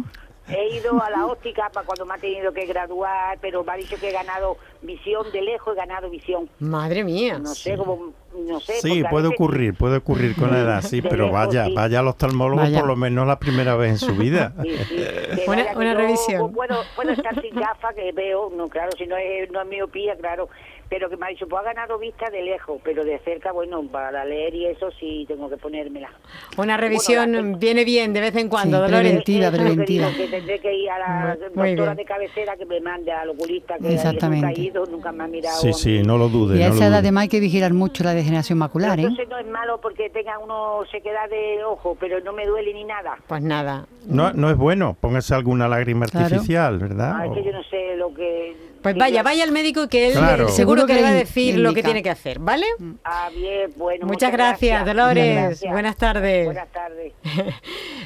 [0.52, 3.76] He ido a la óptica para cuando me ha tenido que graduar, pero me ha
[3.76, 6.50] dicho que he ganado visión de lejos, he ganado visión.
[6.60, 7.38] Madre mía.
[7.38, 8.74] No sé, como, no sé.
[8.82, 11.74] Sí, puede veces- ocurrir, puede ocurrir con la edad, sí, De pero lejos, vaya, sí.
[11.76, 12.80] vaya al oftalmólogo Vaya.
[12.80, 14.54] por lo menos la primera vez en su vida.
[14.64, 16.52] Sí, Una- una yo revisión.
[16.52, 20.16] Puedo, puedo estar sin gafas, que veo, no, claro, si no es, no es miopía,
[20.18, 20.50] claro,
[20.90, 23.84] pero que me ha dicho, pues ha ganado vista de lejos, pero de cerca, bueno,
[23.92, 26.10] para leer y eso sí tengo que ponérmela.
[26.58, 29.02] Una revisión viene bien de vez en cuando, Sí, Dolores.
[29.24, 30.08] preventiva, preventiva.
[30.08, 31.96] digo, que tendré que ir a la Muy doctora bien.
[31.98, 34.48] de cabecera que me mande al oculista, que Exactamente.
[34.48, 35.60] nunca he ido, nunca me ha mirado.
[35.62, 36.58] Sí, sí, no lo dude.
[36.58, 39.04] Y a no esa edad además hay que vigilar mucho la degeneración macular, ¿eh?
[39.04, 42.84] Entonces no es malo porque tenga uno sequedad de ojo, pero no me duele ni
[42.84, 43.18] nada.
[43.28, 43.86] Pues nada.
[44.08, 46.26] No, no es bueno, póngase alguna lágrima Claro.
[46.26, 47.14] artificial, ¿verdad?
[47.20, 48.56] Ah, es que yo no sé lo que...
[48.82, 50.50] Pues vaya, vaya al médico que él Claro.
[50.50, 52.66] seguro Seguro que que le va a decir lo que tiene que hacer, ¿vale?
[53.04, 54.06] Ah, bien, bueno.
[54.06, 55.62] Muchas gracias, Dolores.
[55.70, 56.46] Buenas tardes.
[56.46, 57.14] Buenas tardes.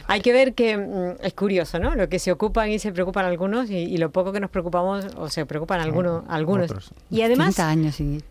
[0.07, 1.95] Hay que ver que mm, es curioso, ¿no?
[1.95, 5.05] Lo que se ocupan y se preocupan algunos y, y lo poco que nos preocupamos
[5.17, 6.23] o se preocupan algunos.
[6.27, 6.65] algunos.
[6.65, 6.91] otros.
[7.09, 8.23] Y además 30 años sin ir.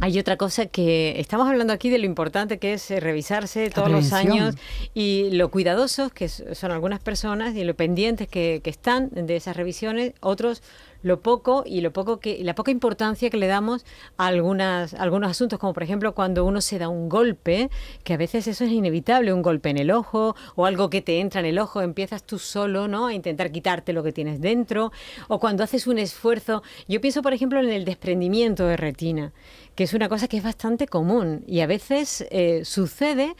[0.00, 3.90] hay otra cosa que estamos hablando aquí de lo importante que es eh, revisarse todos
[3.90, 4.54] los años
[4.92, 9.56] y lo cuidadosos que son algunas personas y lo pendientes que, que están de esas
[9.56, 10.62] revisiones, otros
[11.02, 13.84] lo poco y lo poco que la poca importancia que le damos
[14.16, 17.70] a algunas algunos asuntos como por ejemplo cuando uno se da un golpe
[18.04, 21.20] que a veces eso es inevitable un golpe en el ojo o algo que te
[21.20, 24.92] entra en el ojo empiezas tú solo no a intentar quitarte lo que tienes dentro.
[25.28, 29.32] O cuando haces un esfuerzo yo pienso por ejemplo en el desprendimiento de retina
[29.74, 33.36] que es una cosa que es bastante común y a veces eh, sucede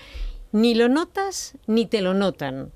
[0.52, 2.72] ni lo notas ni te lo notan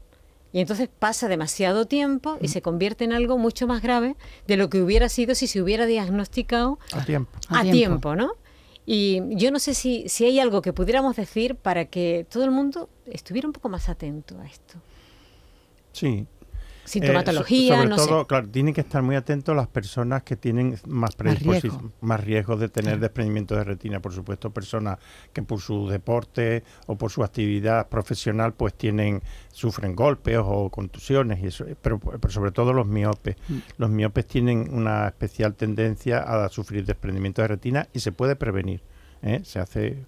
[0.52, 4.68] y entonces pasa demasiado tiempo y se convierte en algo mucho más grave de lo
[4.68, 7.30] que hubiera sido si se hubiera diagnosticado A tiempo.
[7.48, 7.76] a, A tiempo.
[7.76, 8.16] tiempo.
[8.16, 8.32] ¿no?
[8.86, 12.50] Y yo no sé si, si hay algo que pudiéramos decir para que todo el
[12.50, 14.74] mundo estuviera un poco más atento a esto.
[15.92, 16.26] Sí.
[16.90, 18.26] Sintomatología, Eh, so- sobre no todo, sé.
[18.26, 22.68] claro, tienen que estar muy atentos las personas que tienen más predisposición, más riesgo de
[22.68, 24.98] tener desprendimiento de retina, por supuesto, personas
[25.32, 29.22] que por su deporte o por su actividad profesional pues tienen
[29.52, 33.36] sufren golpes o contusiones y eso, pero, pero sobre todo los miopes.
[33.78, 38.82] Los miopes tienen una especial tendencia a sufrir desprendimiento de retina y se puede prevenir.
[39.22, 39.40] ¿eh?
[39.44, 39.98] Se hace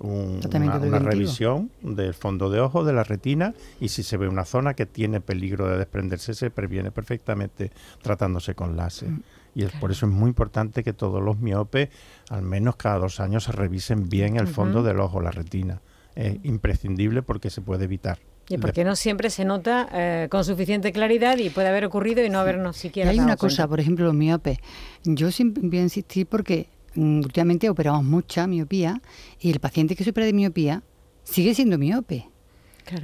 [0.00, 4.44] un- una, revisión del fondo de ojo, de la retina, y si se ve una
[4.44, 7.70] zona que tiene peligro de desprenderse, se previene perfectamente
[8.02, 9.10] tratándose con láser.
[9.10, 9.22] Mm,
[9.54, 11.88] Y es, por eso es muy importante que todos los miopes,
[12.28, 15.80] al menos cada dos años, se revisen bien el fondo del ojo, la retina.
[16.14, 18.18] Es imprescindible porque se puede evitar.
[18.48, 22.30] Y porque no siempre se nota eh, con suficiente claridad y puede haber ocurrido y
[22.30, 23.68] no habernos Y siquiera hay dado una cosa, cuenta.
[23.68, 24.58] por ejemplo, los miopes.
[25.04, 29.00] Yo siempre voy a insistir porque últimamente operamos mucha miopía
[29.40, 30.82] y el paciente que supera de miopía
[31.22, 32.28] sigue siendo miope.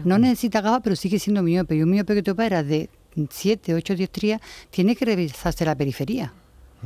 [0.05, 1.77] No necesita gafas, pero sigue siendo miope.
[1.77, 2.91] Y un miope que te opera de
[3.29, 6.33] 7, 8 dioptrías tiene que revisarse la periferia.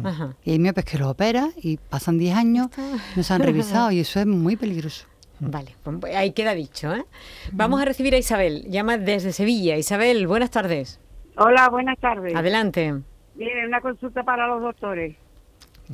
[0.02, 0.36] Ajá.
[0.44, 2.68] Y hay miopes que los opera y pasan 10 años,
[3.16, 5.06] no se han revisado y eso es muy peligroso.
[5.40, 6.94] Vale, pues ahí queda dicho.
[6.94, 7.04] ¿eh?
[7.52, 9.76] Vamos a recibir a Isabel, llama desde Sevilla.
[9.76, 11.00] Isabel, buenas tardes.
[11.36, 12.34] Hola, buenas tardes.
[12.34, 12.94] Adelante.
[13.36, 15.16] Mire, una consulta para los doctores.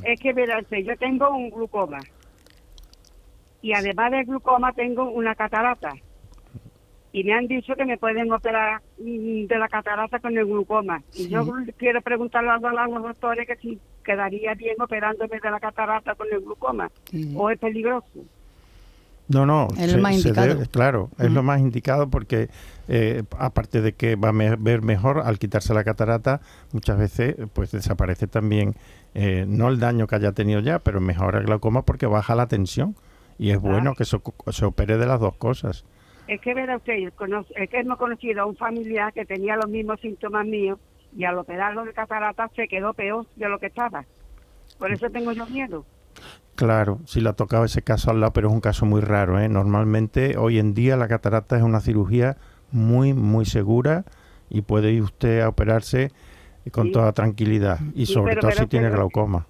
[0.03, 1.99] Es que, verás, yo tengo un glucoma.
[3.61, 5.93] Y además del glucoma tengo una catarata.
[7.11, 11.01] Y me han dicho que me pueden operar mm, de la catarata con el glucoma.
[11.15, 11.45] Y yo
[11.77, 16.41] quiero preguntarle a los doctores que si quedaría bien operándome de la catarata con el
[16.41, 16.91] glucoma.
[17.35, 18.25] O es peligroso.
[19.29, 20.47] No, no, Es lo más indicado.
[20.47, 22.49] debe- claro, es lo más indicado porque
[22.87, 26.39] eh, aparte de que va a me- ver mejor al quitarse la catarata,
[26.71, 28.75] muchas veces pues desaparece también
[29.15, 32.47] eh, no el daño que haya tenido ya, pero mejora el glaucoma porque baja la
[32.47, 32.95] tensión
[33.37, 34.17] y es bueno que se,
[34.51, 35.83] se opere de las dos cosas.
[36.27, 36.93] Es que verá usted,
[37.55, 40.79] es que hemos conocido a un familiar que tenía los mismos síntomas míos
[41.15, 44.05] y al operarlo de catarata se quedó peor de lo que estaba.
[44.77, 45.85] Por eso tengo yo miedo.
[46.57, 49.39] Claro, si le ha tocado ese caso al lado, pero es un caso muy raro.
[49.39, 49.47] ¿eh?
[49.47, 52.35] Normalmente, hoy en día, la catarata es una cirugía
[52.71, 54.05] muy, muy segura
[54.49, 56.11] y puede ir usted a operarse
[56.71, 56.91] con Sí.
[56.93, 57.77] toda tranquilidad.
[57.93, 59.45] Y Sí, sobre pero- todo pero si tiene glaucoma.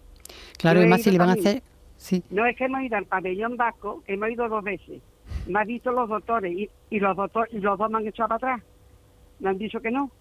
[0.58, 1.64] Claro, y más si le van a hacer...
[1.95, 2.24] Sí.
[2.30, 5.01] No es que hemos ido al pabellón vasco, hemos ido dos veces.
[5.47, 8.28] Me han visto los doctores y, y los doctores y los dos me han echado
[8.28, 8.64] para atrás.
[9.39, 10.12] Me han dicho que no.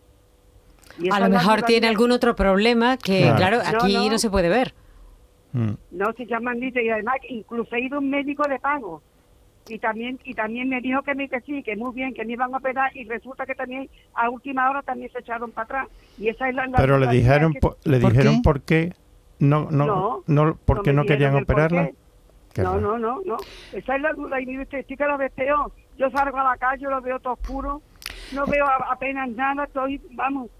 [1.01, 3.37] Y A lo la mejor tiene algún otro problema que, Claro.
[3.37, 4.19] claro, No, aquí no, no.
[4.19, 4.73] se puede ver.
[5.57, 5.75] Mm.
[5.93, 8.59] No, si ya me han dicho y además incluso he ido a un médico de
[8.59, 9.03] pago
[9.69, 12.35] y también y también me dijo que me que sí, que muy bien, que me
[12.35, 15.89] iban a operar y resulta que también a última hora también se echaron para atrás
[16.19, 18.93] y esa es la, la Pero le dijeron, que- po- le dijeron por qué
[19.39, 21.87] no, no, No, no, por no qué querían por operarla.
[21.87, 21.95] qué.
[22.55, 23.37] Qué no, no, no, no.
[23.73, 25.73] Esa es la duda y mire usted, sí que lo ves peor.
[25.99, 27.81] Yo salgo a la calle, lo veo todo oscuro,
[28.33, 30.51] no veo a- apenas nada, estoy, vamos.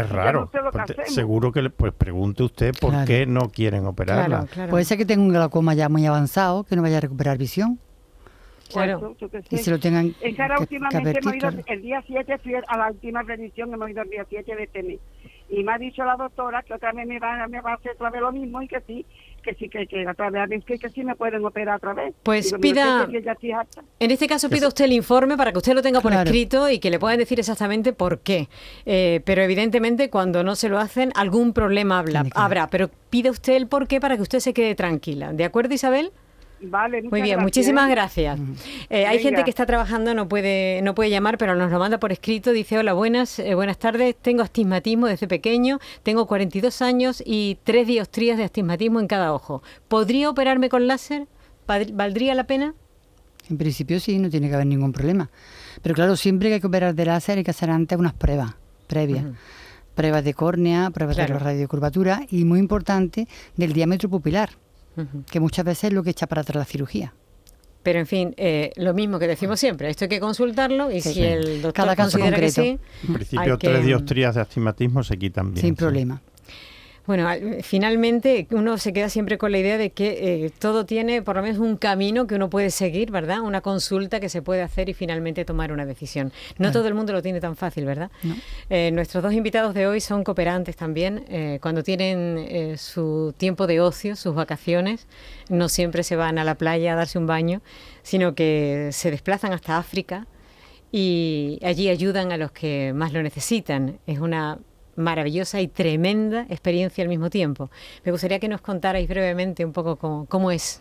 [0.00, 0.40] Es raro.
[0.42, 1.14] no sé lo que porque hacemos.
[1.14, 3.06] seguro que le, pues pregunte usted por Claro.
[3.06, 4.46] qué no quieren operarla.
[4.70, 7.78] Puede ser que tenga un glaucoma ya muy avanzado, que no vaya a recuperar visión.
[8.72, 9.14] Claro.
[9.50, 11.64] Y se lo tengan Es que ahora que- que últimamente advertir, hemos ido, claro.
[11.66, 14.82] el día 7 fui a la última revisión, hemos ido el día 7 de este
[14.82, 14.98] mes.
[15.50, 17.92] Y me ha dicho la doctora que otra vez me va, me va a hacer
[17.92, 19.06] otra vez lo mismo y que sí,
[19.44, 22.14] que sí, que, que otra vez, que, que sí me pueden operar otra vez.
[22.22, 23.06] Pues Digo, pida-.
[24.00, 26.24] En este caso pida usted el informe para que usted lo tenga por Claro.
[26.28, 28.48] escrito y que le puedan decir exactamente por qué.
[28.86, 32.68] Eh, pero evidentemente cuando no se lo hacen algún problema habla- habrá.
[32.68, 35.32] Pero pide usted el por qué para que usted se quede tranquila.
[35.32, 36.10] ¿De acuerdo, Isabel?
[36.70, 38.38] Vale, Muy bien, gracias, muchísimas gracias.
[38.90, 41.98] Eh, hay gente que está trabajando, no puede, no puede llamar, pero nos lo manda
[41.98, 42.52] por escrito.
[42.52, 44.16] Dice, hola, buenas, eh, buenas tardes.
[44.20, 49.62] Tengo astigmatismo desde pequeño, tengo 42 años y tres diostrías de astigmatismo en cada ojo.
[49.88, 51.26] ¿Podría operarme con láser?
[51.66, 52.74] ¿Val- ¿Valdría la pena?
[53.50, 55.30] En principio sí, no tiene que haber ningún problema.
[55.82, 58.54] Pero claro, siempre que hay que operar de láser hay que hacer antes unas pruebas
[58.86, 59.24] previas.
[59.94, 61.34] Pruebas de córnea, pruebas Claro.
[61.34, 64.50] de la radiocurvatura y muy importante del diámetro pupilar,
[65.30, 67.14] que muchas veces es lo que echa para atrás la cirugía.
[67.82, 71.12] Pero en fin, eh, lo mismo que decimos siempre, esto hay que consultarlo y Sí.
[71.14, 72.62] si el doctor Cada caso considera que concreto.
[72.62, 75.60] sí, En principio, que- tres diostrías de astigmatismo se quitan bien.
[75.60, 75.76] Sin sí.
[75.76, 76.22] problema.
[77.06, 81.20] Bueno, al- finalmente uno se queda siempre con la idea de que eh, todo tiene
[81.20, 83.40] por lo menos un camino que uno puede seguir, ¿verdad?
[83.42, 86.28] Una consulta que se puede hacer y finalmente tomar una decisión.
[86.52, 86.72] No Claro.
[86.72, 88.10] todo el mundo lo tiene tan fácil, ¿verdad?
[88.70, 91.24] Eh, nuestros dos invitados de hoy son cooperantes también.
[91.28, 95.06] eh, cuando tienen su tiempo de ocio, sus vacaciones,
[95.50, 97.60] no siempre se van a la playa a darse un baño,
[98.02, 100.26] sino que se desplazan hasta África
[100.90, 103.98] y allí ayudan a los que más lo necesitan.
[104.06, 104.58] Es una
[104.96, 107.70] maravillosa y tremenda experiencia al mismo tiempo.
[108.04, 110.80] Me gustaría que nos contarais brevemente un poco cómo, cómo es.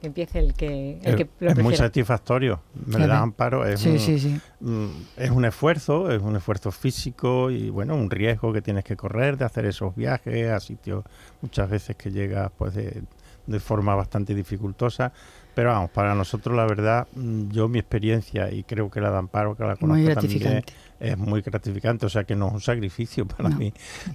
[0.00, 2.60] Que empiece el que, el que lo es muy satisfactorio.
[2.74, 3.12] Me Claro.
[3.12, 3.64] da amparo.
[3.64, 4.40] Es Sí, un, sí, sí.
[4.60, 4.86] mm,
[5.16, 9.36] Es un esfuerzo, es un esfuerzo físico y bueno, un riesgo que tienes que correr
[9.36, 11.04] de hacer esos viajes a sitios
[11.40, 13.02] muchas veces que llegas pues de,
[13.46, 15.12] de forma bastante dificultosa.
[15.54, 19.18] Pero vamos, para nosotros la verdad, mm, yo mi experiencia y creo que la de
[19.18, 20.64] Amparo, que la Muy conozco también,
[20.98, 22.06] es muy gratificante.
[22.06, 23.72] O sea que no es un sacrificio para mí.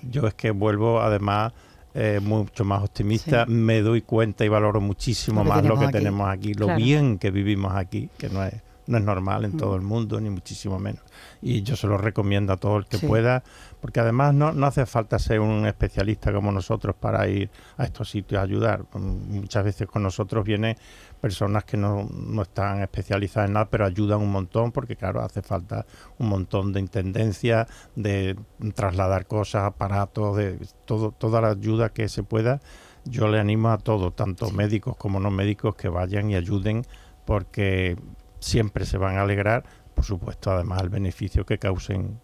[0.09, 1.53] Yo es que vuelvo además
[1.93, 3.45] eh, mucho más optimista.
[3.47, 7.75] Me doy cuenta y valoro muchísimo más lo que tenemos aquí, lo bien que vivimos
[7.75, 8.53] aquí, que no es,
[8.85, 9.57] no es normal en mm.
[9.57, 11.01] todo el mundo, ni muchísimo menos.
[11.41, 13.43] Y yo se lo recomiendo a todo el que pueda,
[13.81, 18.09] porque además no, no hace falta ser un especialista como nosotros para ir a estos
[18.09, 18.85] sitios a ayudar.
[18.93, 20.77] Muchas veces con nosotros viene
[21.21, 25.41] personas que no, no, están especializadas en nada, pero ayudan un montón porque, claro, hace
[25.41, 25.85] falta
[26.17, 28.35] un montón de intendencia, de
[28.73, 32.61] trasladar cosas, aparatos, de todo, toda la ayuda que se pueda.
[33.05, 36.83] Yo le animo a todos, tanto médicos como no médicos, que vayan y ayuden
[37.25, 37.97] porque
[38.39, 39.63] siempre se van a alegrar,
[39.93, 42.19] por supuesto, además el beneficio que causen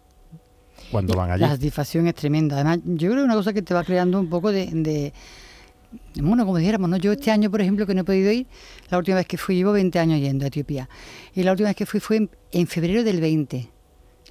[0.90, 1.40] cuando van allí.
[1.40, 2.56] La satisfacción es tremenda.
[2.56, 5.12] Además, yo creo que es una cosa que te va creando un poco de
[6.20, 6.96] bueno, como dijéramos, ¿no?
[6.96, 8.46] Yo este año, por ejemplo, que no he podido ir,
[8.90, 10.88] la última vez que fui, llevo 20 años yendo a Etiopía.
[11.34, 13.70] Y la última vez que fui fue en, febrero del 20,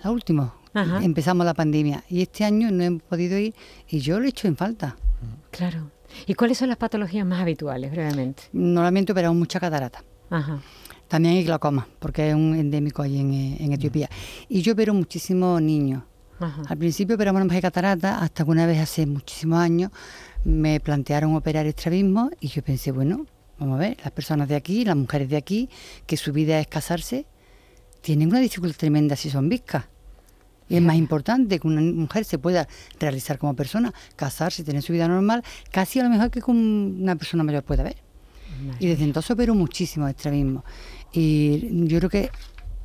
[0.03, 0.55] la última.
[1.01, 2.03] Empezamos la pandemia.
[2.09, 3.53] Y este año no he podido ir
[3.87, 4.97] y yo lo he hecho en falta.
[5.51, 5.91] Claro.
[6.25, 8.43] ¿Y cuáles son las patologías más habituales, brevemente?
[8.53, 10.03] Normalmente operamos mucha catarata.
[10.29, 10.59] Ajá.
[11.07, 14.09] También hay glaucoma, porque es un endémico allí en, Etiopía.
[14.49, 16.03] Y yo opero muchísimos niños.
[16.39, 19.91] Al principio operamos más de catarata, hasta que una vez hace muchísimos años
[20.43, 23.25] me plantearon operar estrabismo y yo pensé, bueno,
[23.59, 25.69] vamos a ver, las personas de aquí, las mujeres de aquí,
[26.05, 27.25] que su vida es casarse,
[28.01, 29.85] tienen una dificultad tremenda si son viscas.
[30.69, 32.67] Y es más importante que una mujer se pueda
[32.99, 37.15] realizar como persona, casarse, tener su vida normal, casi a lo mejor que con una
[37.15, 37.97] persona mayor puede haber.
[38.79, 40.63] Y desde entonces opero muchísimo estrabismo.
[41.11, 42.31] Y yo creo que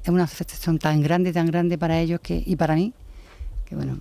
[0.03, 2.93] es una afectación tan grande, tan grande para ellos que, y para mí,
[3.69, 3.99] que bueno,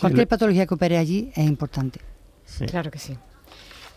[0.00, 2.00] cualquier patología que opere allí es importante.
[2.66, 3.16] Claro que sí.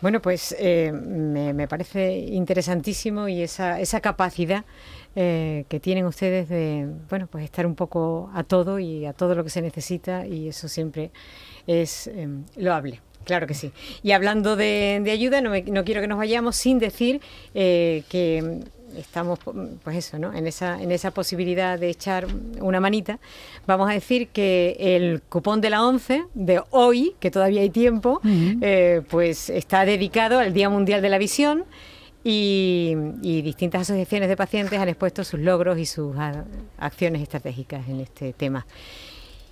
[0.00, 4.64] Bueno, pues eh, me, parece interesantísimo y esa, esa capacidad
[5.14, 9.34] eh, que tienen ustedes de, bueno, pues estar un poco a todo y a todo
[9.34, 11.10] lo que se necesita y eso siempre
[11.66, 13.02] es eh, loable.
[13.24, 13.72] Claro que sí.
[14.02, 17.20] Y hablando de, ayuda, no, no, quiero que nos vayamos sin decir
[17.52, 18.62] que
[18.96, 19.38] estamos
[19.82, 20.32] pues eso, ¿no?
[20.34, 22.26] en, esa, en esa posibilidad de echar
[22.60, 23.18] una manita,
[23.66, 28.20] vamos a decir que el cupón de la 11 de hoy, que todavía hay tiempo,
[28.24, 31.64] eh, pues está dedicado al Día Mundial de la Visión.
[32.22, 36.14] Y, y, distintas asociaciones de pacientes han expuesto sus logros y sus
[36.76, 38.66] acciones estratégicas en este tema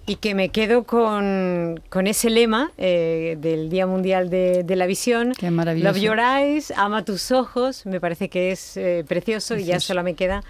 [0.09, 5.35] y que me quedo con, ese lema eh, del Día Mundial de, la Visión.
[5.39, 5.93] Qué maravilloso.
[5.93, 10.03] Love your eyes, ama tus ojos, me parece que es eh, precioso, y ya solo
[10.03, 10.43] me queda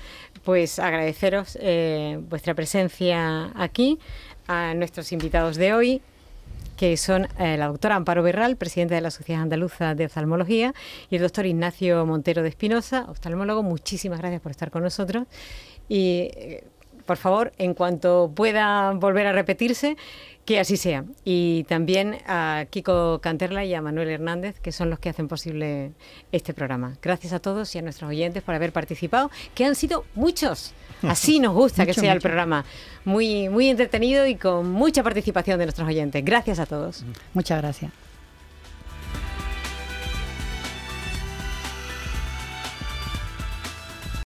[0.45, 3.99] pues agradeceros eh, vuestra presencia aquí,
[4.47, 6.03] a nuestros invitados de hoy,
[6.77, 10.73] que son la doctora Amparo Berral, presidenta de la Sociedad Andaluza de Oftalmología,
[11.11, 13.65] y el doctor Ignacio Montero de Espinosa, oftalmólogo.
[13.65, 15.27] Muchísimas gracias por estar con nosotros.
[15.89, 16.31] Y
[17.09, 19.97] por favor, en cuanto pueda volver a repetirse,
[20.45, 21.07] que así sea.
[21.25, 25.93] Y también a Kiko Canterla y a Manuel Hernández, que son los que hacen posible
[26.33, 26.99] este programa.
[27.01, 30.75] Gracias a todos y a nuestros oyentes por haber participado, que han sido muchos.
[31.03, 32.67] Así nos gusta que sea el programa.
[33.07, 36.23] Muy, muy entretenido y con mucha participación de nuestros oyentes.
[36.23, 37.05] Gracias a todos.
[37.33, 38.08] Muchas gracias.